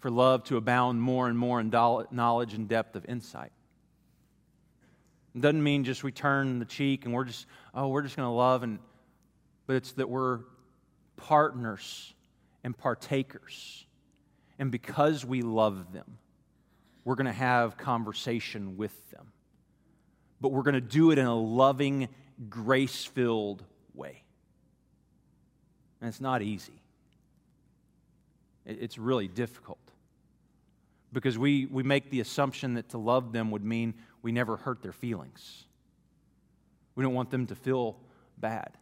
for 0.00 0.10
love 0.10 0.42
to 0.44 0.56
abound 0.56 1.00
more 1.00 1.28
and 1.28 1.38
more 1.38 1.60
in 1.60 1.70
knowledge 1.70 2.54
and 2.54 2.68
depth 2.68 2.96
of 2.96 3.04
insight. 3.06 3.52
It 5.34 5.42
doesn't 5.42 5.62
mean 5.62 5.84
just 5.84 6.02
we 6.02 6.10
turn 6.10 6.58
the 6.58 6.64
cheek 6.64 7.04
and 7.04 7.14
we're 7.14 7.24
just, 7.24 7.46
oh, 7.72 7.88
we're 7.88 8.02
just 8.02 8.16
going 8.16 8.26
to 8.26 8.32
love, 8.32 8.62
and, 8.64 8.80
but 9.66 9.76
it's 9.76 9.92
that 9.92 10.08
we're 10.08 10.40
partners 11.16 12.14
and 12.64 12.76
partakers. 12.76 13.86
And 14.58 14.72
because 14.72 15.24
we 15.24 15.42
love 15.42 15.92
them, 15.92 16.18
we're 17.04 17.14
going 17.14 17.26
to 17.26 17.32
have 17.32 17.76
conversation 17.76 18.76
with 18.76 19.10
them. 19.10 19.30
But 20.40 20.48
we're 20.48 20.62
going 20.62 20.74
to 20.74 20.80
do 20.80 21.12
it 21.12 21.18
in 21.18 21.26
a 21.26 21.36
loving, 21.38 22.08
grace 22.48 23.04
filled 23.04 23.62
way. 23.94 24.24
And 26.00 26.08
it's 26.08 26.20
not 26.20 26.42
easy, 26.42 26.80
it's 28.66 28.98
really 28.98 29.28
difficult. 29.28 29.78
Because 31.12 31.38
we, 31.38 31.66
we 31.66 31.82
make 31.82 32.10
the 32.10 32.20
assumption 32.20 32.74
that 32.74 32.90
to 32.90 32.98
love 32.98 33.32
them 33.32 33.50
would 33.52 33.64
mean 33.64 33.94
we 34.22 34.32
never 34.32 34.56
hurt 34.56 34.82
their 34.82 34.92
feelings. 34.92 35.64
We 36.94 37.04
don't 37.04 37.14
want 37.14 37.30
them 37.30 37.46
to 37.46 37.54
feel 37.54 37.96
bad. 38.36 38.72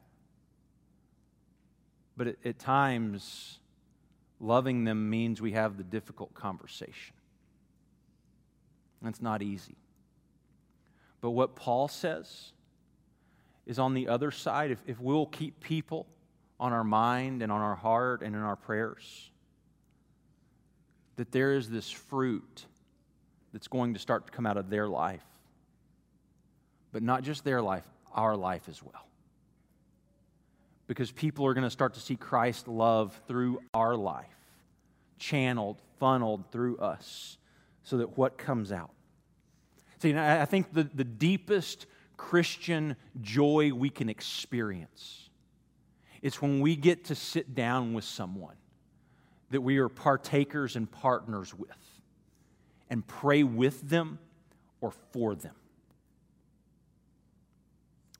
But 2.16 2.28
at, 2.28 2.36
at 2.44 2.58
times, 2.58 3.58
loving 4.40 4.84
them 4.84 5.10
means 5.10 5.40
we 5.40 5.52
have 5.52 5.76
the 5.76 5.84
difficult 5.84 6.32
conversation. 6.34 7.14
That's 9.02 9.20
not 9.20 9.42
easy. 9.42 9.76
But 11.20 11.30
what 11.30 11.56
Paul 11.56 11.88
says 11.88 12.52
is 13.66 13.78
on 13.78 13.94
the 13.94 14.08
other 14.08 14.30
side, 14.30 14.70
if, 14.70 14.82
if 14.86 14.98
we'll 14.98 15.26
keep 15.26 15.60
people 15.60 16.06
on 16.58 16.72
our 16.72 16.84
mind 16.84 17.42
and 17.42 17.52
on 17.52 17.60
our 17.60 17.74
heart 17.74 18.22
and 18.22 18.34
in 18.34 18.40
our 18.40 18.56
prayers, 18.56 19.30
that 21.16 21.33
there 21.33 21.55
is 21.55 21.70
this 21.70 21.90
fruit 21.90 22.66
that's 23.53 23.68
going 23.68 23.94
to 23.94 24.00
start 24.00 24.27
to 24.27 24.33
come 24.33 24.46
out 24.46 24.57
of 24.57 24.68
their 24.68 24.88
life. 24.88 25.24
But 26.92 27.03
not 27.03 27.22
just 27.22 27.44
their 27.44 27.62
life, 27.62 27.85
our 28.12 28.37
life 28.37 28.68
as 28.68 28.83
well. 28.83 29.07
Because 30.87 31.11
people 31.11 31.46
are 31.46 31.55
going 31.55 31.64
to 31.64 31.70
start 31.70 31.94
to 31.94 32.00
see 32.00 32.16
Christ's 32.16 32.68
love 32.68 33.18
through 33.27 33.61
our 33.72 33.96
life, 33.96 34.27
channeled, 35.18 35.81
funneled 35.98 36.50
through 36.50 36.79
us, 36.79 37.38
so 37.85 37.98
that 37.98 38.18
what 38.18 38.37
comes 38.37 38.72
out. 38.72 38.90
See, 40.00 40.14
I 40.14 40.44
think 40.44 40.72
the, 40.72 40.85
the 40.94 41.05
deepest 41.05 41.87
Christian 42.16 42.96
joy 43.20 43.72
we 43.72 43.88
can 43.88 44.09
experience 44.09 45.31
is 46.22 46.40
when 46.42 46.61
we 46.61 46.77
get 46.77 47.05
to 47.07 47.14
sit 47.14 47.55
down 47.55 47.94
with 47.94 48.05
someone 48.05 48.57
that 49.54 49.60
we 49.60 49.78
are 49.78 49.88
partakers 49.88 50.76
and 50.76 50.90
partners 50.90 51.54
with 51.54 51.70
and 52.90 53.06
pray 53.06 53.42
with 53.42 53.88
them 53.88 54.18
or 54.80 54.92
for 55.12 55.34
them. 55.34 55.54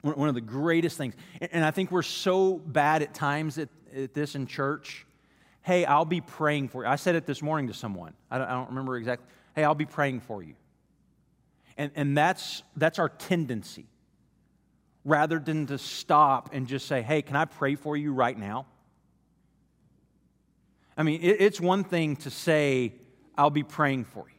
One 0.03 0.29
of 0.29 0.35
the 0.35 0.41
greatest 0.41 0.99
things, 0.99 1.15
and 1.41 1.65
I 1.65 1.71
think 1.71 1.91
we're 1.91 2.03
so 2.03 2.59
bad 2.59 3.03
at 3.03 3.15
times 3.15 3.59
at, 3.59 3.69
at 3.95 4.15
this 4.15 4.35
in 4.35 4.47
church. 4.47 5.07
Hey, 5.63 5.85
I'll 5.85 6.05
be 6.05 6.21
praying 6.21 6.69
for 6.69 6.85
you. 6.85 6.89
I 6.89 6.97
said 6.97 7.15
it 7.15 7.25
this 7.25 7.41
morning 7.41 7.69
to 7.69 7.75
someone. 7.75 8.13
I 8.31 8.39
don't, 8.39 8.47
I 8.47 8.53
don't 8.53 8.69
remember 8.69 8.97
exactly. 8.97 9.27
Hey, 9.55 9.65
I'll 9.65 9.75
be 9.75 9.87
praying 9.87 10.21
for 10.21 10.43
you. 10.43 10.55
And, 11.79 11.91
and 11.95 12.17
that's, 12.17 12.63
that's 12.77 12.99
our 12.99 13.09
tendency. 13.09 13.87
Rather 15.05 15.39
than 15.39 15.67
to 15.67 15.79
stop 15.79 16.51
and 16.53 16.67
just 16.67 16.87
say, 16.87 17.03
hey, 17.03 17.23
can 17.23 17.37
I 17.37 17.47
pray 17.47 17.75
for 17.75 17.97
you 17.97 18.13
right 18.13 18.39
now? 18.39 18.67
I 20.97 21.03
mean, 21.03 21.21
it, 21.23 21.41
it's 21.41 21.61
one 21.61 21.85
thing 21.85 22.17
to 22.17 22.31
say, 22.31 22.93
I'll 23.37 23.51
be 23.51 23.63
praying 23.63 24.05
for 24.05 24.27
you. 24.29 24.35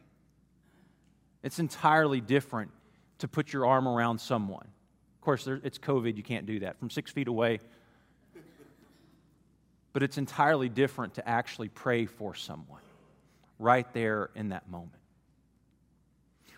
It's 1.42 1.58
entirely 1.58 2.20
different 2.20 2.70
to 3.18 3.28
put 3.28 3.52
your 3.52 3.66
arm 3.66 3.86
around 3.86 4.18
someone. 4.18 4.66
Of 5.14 5.20
course, 5.20 5.44
there, 5.44 5.60
it's 5.62 5.78
COVID, 5.78 6.16
you 6.16 6.22
can't 6.22 6.46
do 6.46 6.60
that 6.60 6.78
from 6.78 6.90
six 6.90 7.10
feet 7.10 7.28
away. 7.28 7.60
But 9.92 10.02
it's 10.02 10.18
entirely 10.18 10.68
different 10.68 11.14
to 11.14 11.28
actually 11.28 11.68
pray 11.68 12.06
for 12.06 12.34
someone 12.34 12.82
right 13.58 13.90
there 13.94 14.30
in 14.34 14.50
that 14.50 14.68
moment. 14.68 14.92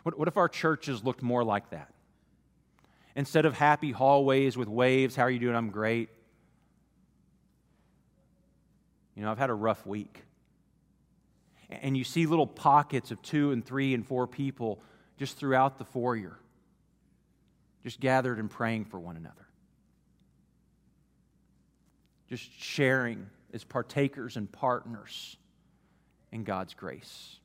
What, 0.03 0.19
what 0.19 0.29
if 0.29 0.37
our 0.37 0.49
churches 0.49 1.05
looked 1.05 1.23
more 1.23 1.45
like 1.45 1.71
that? 1.71 1.93
Instead 3.15 3.47
of 3.47 3.55
happy 3.55 3.93
hallways 3.93 4.57
with 4.57 4.69
waves, 4.69 5.15
how 5.17 5.25
are 5.25 5.31
you 5.31 5.39
doing? 5.39 5.55
I'm 5.55 5.71
great. 5.71 6.09
You 9.19 9.25
know, 9.25 9.33
I've 9.33 9.39
had 9.39 9.51
a 9.51 9.55
rough 9.55 9.85
week. 9.85 10.23
And 11.71 11.97
you 11.97 12.05
see 12.05 12.27
little 12.27 12.47
pockets 12.47 13.11
of 13.11 13.21
two 13.21 13.51
and 13.51 13.67
three 13.67 13.93
and 13.93 14.07
four 14.07 14.29
people 14.29 14.81
just 15.17 15.37
throughout 15.37 15.77
the 15.77 15.85
foyer, 15.85 16.39
just 17.83 17.99
gathered 17.99 18.39
and 18.39 18.49
praying 18.49 18.85
for 18.85 19.01
one 19.01 19.17
another. 19.17 19.49
Just 22.29 22.49
sharing 22.61 23.29
as 23.53 23.65
partakers 23.65 24.37
and 24.37 24.51
partners 24.53 25.37
in 26.31 26.45
God's 26.45 26.75
grace. 26.75 27.41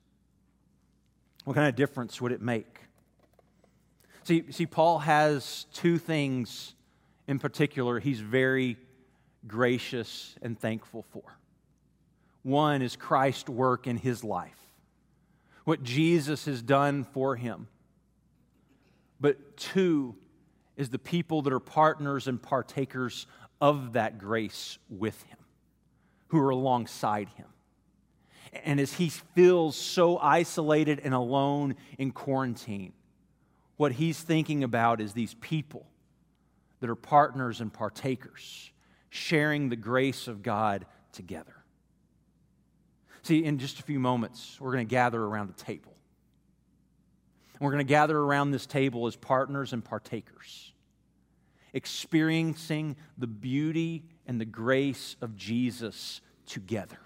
What 1.43 1.55
kind 1.55 1.67
of 1.67 1.75
difference 1.75 2.21
would 2.21 2.31
it 2.31 2.41
make? 2.41 2.81
See, 4.25 4.43
see, 4.51 4.67
Paul 4.67 4.99
has 4.99 5.65
two 5.73 5.97
things 5.97 6.75
in 7.27 7.39
particular 7.39 7.99
he's 7.99 8.19
very 8.19 8.77
gracious 9.47 10.35
and 10.43 10.59
thankful 10.59 11.01
for. 11.11 11.23
One 12.43 12.81
is 12.81 12.95
Christ's 12.95 13.49
work 13.49 13.87
in 13.87 13.97
his 13.97 14.23
life, 14.23 14.59
what 15.63 15.81
Jesus 15.81 16.45
has 16.45 16.61
done 16.61 17.05
for 17.05 17.35
him. 17.35 17.67
But 19.19 19.57
two 19.57 20.15
is 20.75 20.89
the 20.89 20.99
people 20.99 21.41
that 21.43 21.53
are 21.53 21.59
partners 21.59 22.27
and 22.27 22.41
partakers 22.41 23.25
of 23.61 23.93
that 23.93 24.17
grace 24.17 24.77
with 24.89 25.21
him, 25.23 25.37
who 26.27 26.39
are 26.39 26.49
alongside 26.49 27.29
him. 27.29 27.47
And 28.65 28.79
as 28.79 28.93
he 28.93 29.09
feels 29.09 29.75
so 29.75 30.17
isolated 30.17 30.99
and 31.03 31.13
alone 31.13 31.75
in 31.97 32.11
quarantine, 32.11 32.91
what 33.77 33.93
he's 33.93 34.19
thinking 34.19 34.63
about 34.63 34.99
is 34.99 35.13
these 35.13 35.33
people 35.35 35.87
that 36.81 36.89
are 36.89 36.95
partners 36.95 37.61
and 37.61 37.71
partakers, 37.71 38.71
sharing 39.09 39.69
the 39.69 39.75
grace 39.77 40.27
of 40.27 40.43
God 40.43 40.85
together. 41.13 41.52
See, 43.23 43.45
in 43.45 43.57
just 43.57 43.79
a 43.79 43.83
few 43.83 43.99
moments, 43.99 44.57
we're 44.59 44.73
going 44.73 44.85
to 44.85 44.89
gather 44.89 45.21
around 45.21 45.47
the 45.47 45.63
table. 45.63 45.95
we're 47.59 47.71
going 47.71 47.85
to 47.85 47.89
gather 47.89 48.17
around 48.17 48.51
this 48.51 48.65
table 48.65 49.07
as 49.07 49.15
partners 49.15 49.71
and 49.71 49.83
partakers, 49.83 50.73
experiencing 51.71 52.97
the 53.17 53.27
beauty 53.27 54.03
and 54.27 54.41
the 54.41 54.45
grace 54.45 55.15
of 55.21 55.37
Jesus 55.37 56.19
together. 56.45 56.99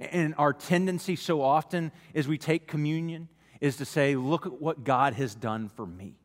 And 0.00 0.34
our 0.38 0.54
tendency 0.54 1.16
so 1.16 1.42
often 1.42 1.92
as 2.14 2.26
we 2.26 2.38
take 2.38 2.66
communion 2.66 3.28
is 3.60 3.76
to 3.76 3.84
say, 3.84 4.16
Look 4.16 4.46
at 4.46 4.60
what 4.60 4.84
God 4.84 5.12
has 5.14 5.34
done 5.34 5.68
for 5.68 5.86
me. 5.86 6.16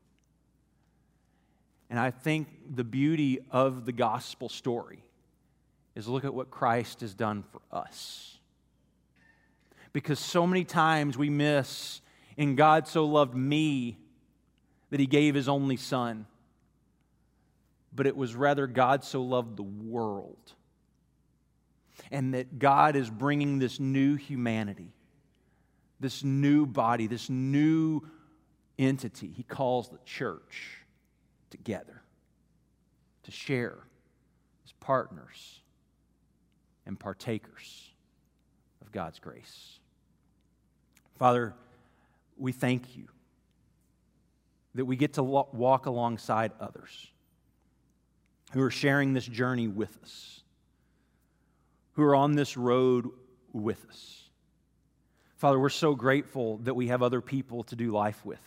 And 1.89 1.99
I 1.99 2.11
think 2.11 2.47
the 2.73 2.85
beauty 2.85 3.39
of 3.51 3.85
the 3.85 3.91
gospel 3.91 4.47
story 4.47 5.03
is 5.99 6.07
look 6.07 6.25
at 6.25 6.33
what 6.33 6.49
Christ 6.49 7.01
has 7.01 7.13
done 7.13 7.43
for 7.51 7.61
us. 7.71 8.39
Because 9.93 10.17
so 10.17 10.47
many 10.47 10.63
times 10.63 11.17
we 11.17 11.29
miss, 11.29 12.01
and 12.37 12.55
God 12.57 12.87
so 12.87 13.05
loved 13.05 13.35
me 13.35 13.97
that 14.89 14.99
he 14.99 15.05
gave 15.05 15.35
his 15.35 15.49
only 15.49 15.77
son. 15.77 16.25
But 17.93 18.07
it 18.07 18.15
was 18.15 18.33
rather 18.33 18.65
God 18.65 19.03
so 19.03 19.21
loved 19.21 19.57
the 19.57 19.63
world 19.63 20.53
and 22.11 22.33
that 22.33 22.57
God 22.57 22.95
is 22.95 23.09
bringing 23.09 23.59
this 23.59 23.79
new 23.79 24.15
humanity, 24.15 24.93
this 25.99 26.23
new 26.23 26.65
body, 26.65 27.07
this 27.07 27.29
new 27.29 28.01
entity 28.77 29.33
he 29.35 29.43
calls 29.43 29.89
the 29.89 29.99
church 30.05 30.77
together. 31.49 32.01
to 33.23 33.31
share 33.31 33.77
as 34.65 34.71
partners 34.79 35.58
and 36.89 36.99
partakers 36.99 37.91
of 38.81 38.91
God's 38.91 39.19
grace. 39.19 39.77
Father, 41.19 41.53
we 42.35 42.51
thank 42.51 42.97
you 42.97 43.05
that 44.73 44.85
we 44.85 44.95
get 44.95 45.13
to 45.13 45.23
walk 45.23 45.85
alongside 45.85 46.51
others 46.59 47.11
who 48.53 48.61
are 48.63 48.71
sharing 48.71 49.13
this 49.13 49.25
journey 49.25 49.67
with 49.67 49.95
us, 50.01 50.41
who 51.93 52.01
are 52.01 52.15
on 52.15 52.33
this 52.33 52.57
road 52.57 53.11
with 53.53 53.85
us. 53.87 54.23
Father, 55.37 55.59
we're 55.59 55.69
so 55.69 55.93
grateful 55.93 56.57
that 56.63 56.73
we 56.73 56.87
have 56.87 57.03
other 57.03 57.21
people 57.21 57.63
to 57.65 57.75
do 57.75 57.91
life 57.91 58.25
with, 58.25 58.41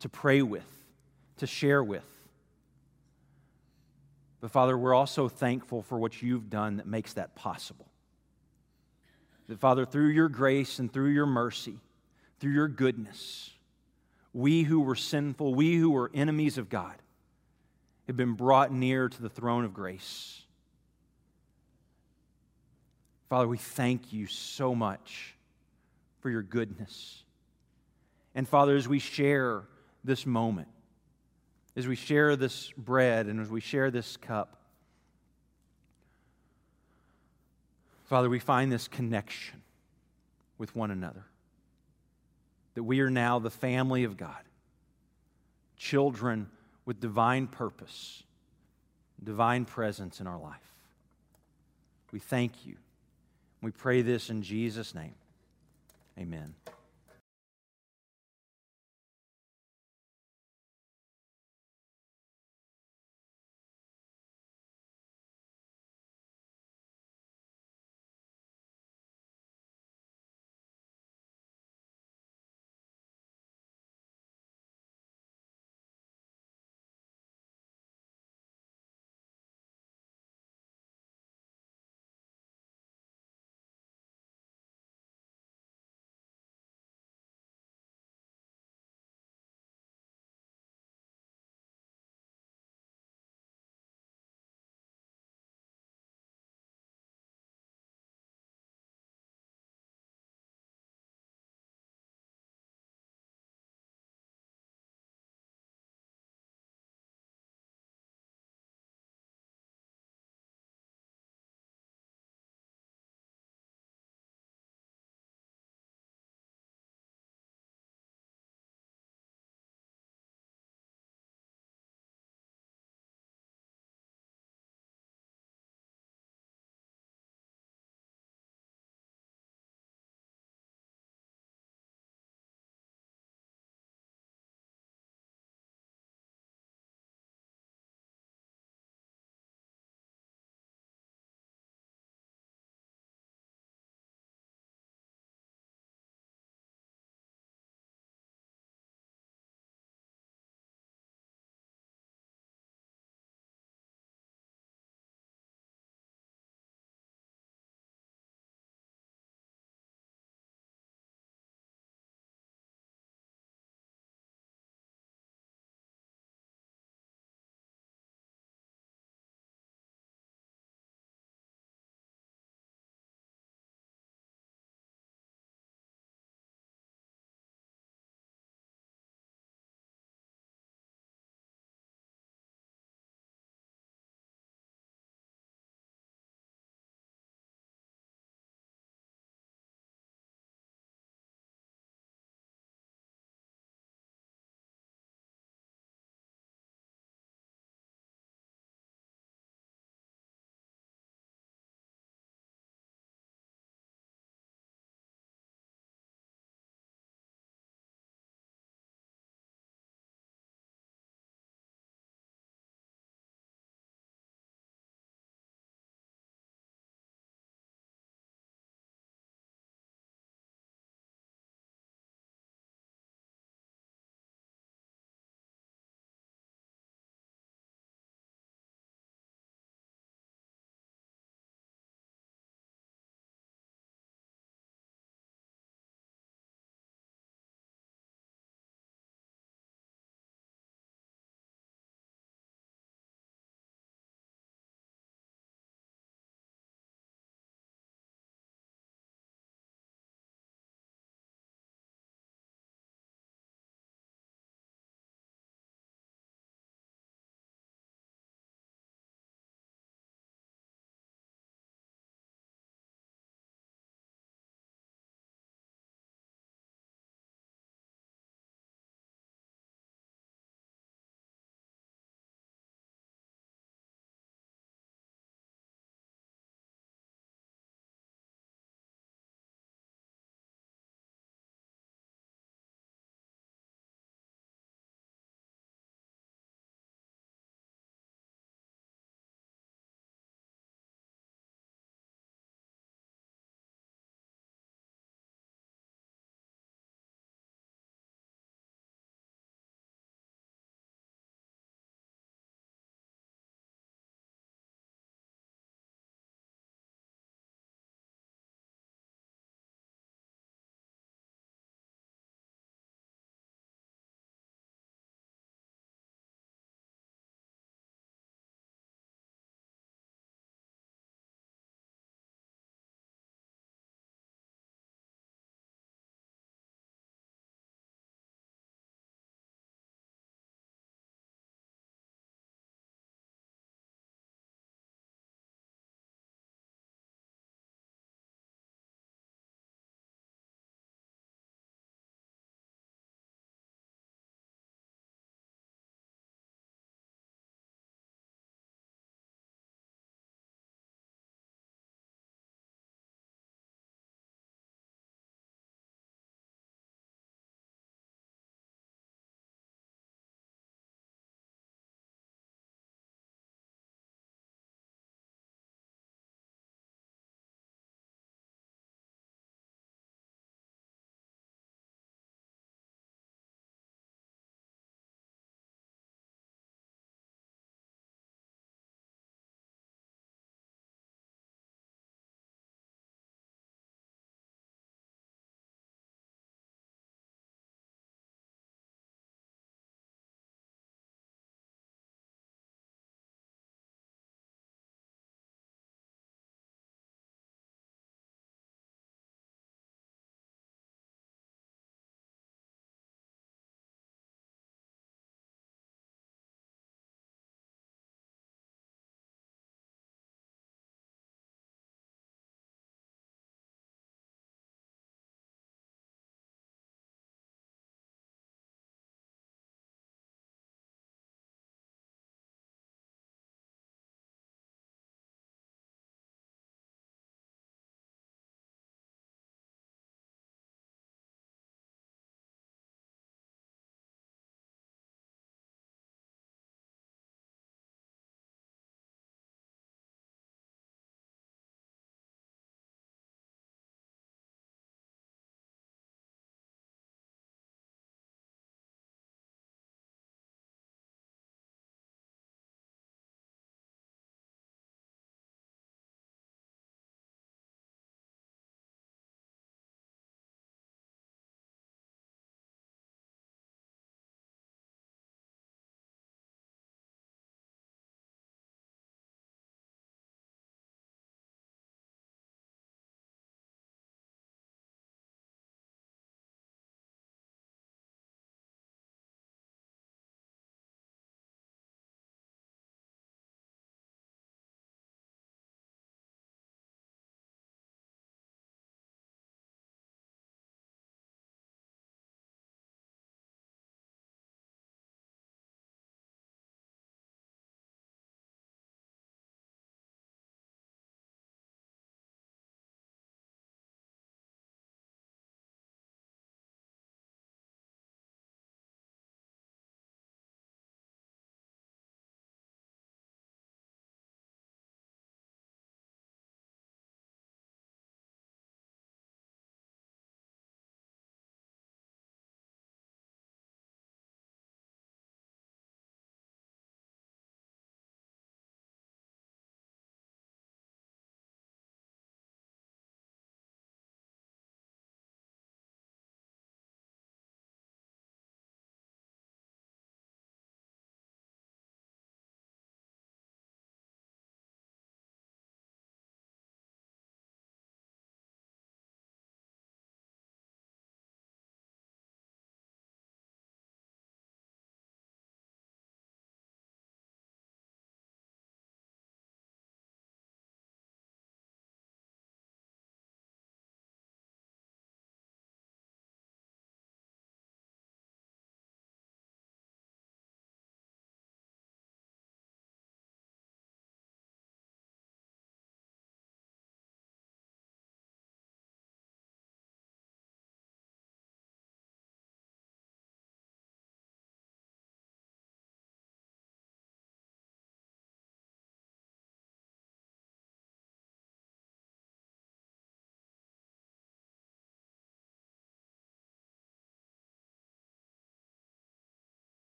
to 0.00 0.10
pray 0.10 0.42
with, 0.42 0.68
to 1.38 1.46
share 1.46 1.82
with. 1.82 2.04
But 4.42 4.50
Father, 4.50 4.76
we're 4.76 4.92
also 4.92 5.28
thankful 5.28 5.82
for 5.82 5.96
what 5.96 6.20
you've 6.20 6.50
done 6.50 6.78
that 6.78 6.86
makes 6.86 7.12
that 7.12 7.36
possible. 7.36 7.86
That, 9.48 9.60
Father, 9.60 9.86
through 9.86 10.08
your 10.08 10.28
grace 10.28 10.80
and 10.80 10.92
through 10.92 11.10
your 11.10 11.26
mercy, 11.26 11.78
through 12.40 12.52
your 12.52 12.66
goodness, 12.66 13.50
we 14.34 14.64
who 14.64 14.80
were 14.80 14.96
sinful, 14.96 15.54
we 15.54 15.76
who 15.76 15.90
were 15.90 16.10
enemies 16.12 16.58
of 16.58 16.68
God, 16.68 16.96
have 18.08 18.16
been 18.16 18.34
brought 18.34 18.72
near 18.72 19.08
to 19.08 19.22
the 19.22 19.28
throne 19.28 19.64
of 19.64 19.72
grace. 19.72 20.42
Father, 23.28 23.46
we 23.46 23.58
thank 23.58 24.12
you 24.12 24.26
so 24.26 24.74
much 24.74 25.36
for 26.18 26.30
your 26.30 26.42
goodness. 26.42 27.22
And 28.34 28.48
Father, 28.48 28.74
as 28.74 28.88
we 28.88 28.98
share 28.98 29.62
this 30.02 30.26
moment, 30.26 30.68
as 31.76 31.86
we 31.86 31.96
share 31.96 32.36
this 32.36 32.70
bread 32.76 33.26
and 33.26 33.40
as 33.40 33.48
we 33.48 33.60
share 33.60 33.90
this 33.90 34.16
cup, 34.16 34.58
Father, 38.04 38.28
we 38.28 38.38
find 38.38 38.70
this 38.70 38.88
connection 38.88 39.62
with 40.58 40.76
one 40.76 40.90
another. 40.90 41.24
That 42.74 42.82
we 42.82 43.00
are 43.00 43.10
now 43.10 43.38
the 43.38 43.50
family 43.50 44.04
of 44.04 44.16
God, 44.16 44.42
children 45.76 46.48
with 46.84 47.00
divine 47.00 47.46
purpose, 47.46 48.22
divine 49.22 49.64
presence 49.64 50.20
in 50.20 50.26
our 50.26 50.38
life. 50.38 50.60
We 52.12 52.18
thank 52.18 52.66
you. 52.66 52.76
We 53.62 53.70
pray 53.70 54.02
this 54.02 54.28
in 54.28 54.42
Jesus' 54.42 54.94
name. 54.94 55.14
Amen. 56.18 56.54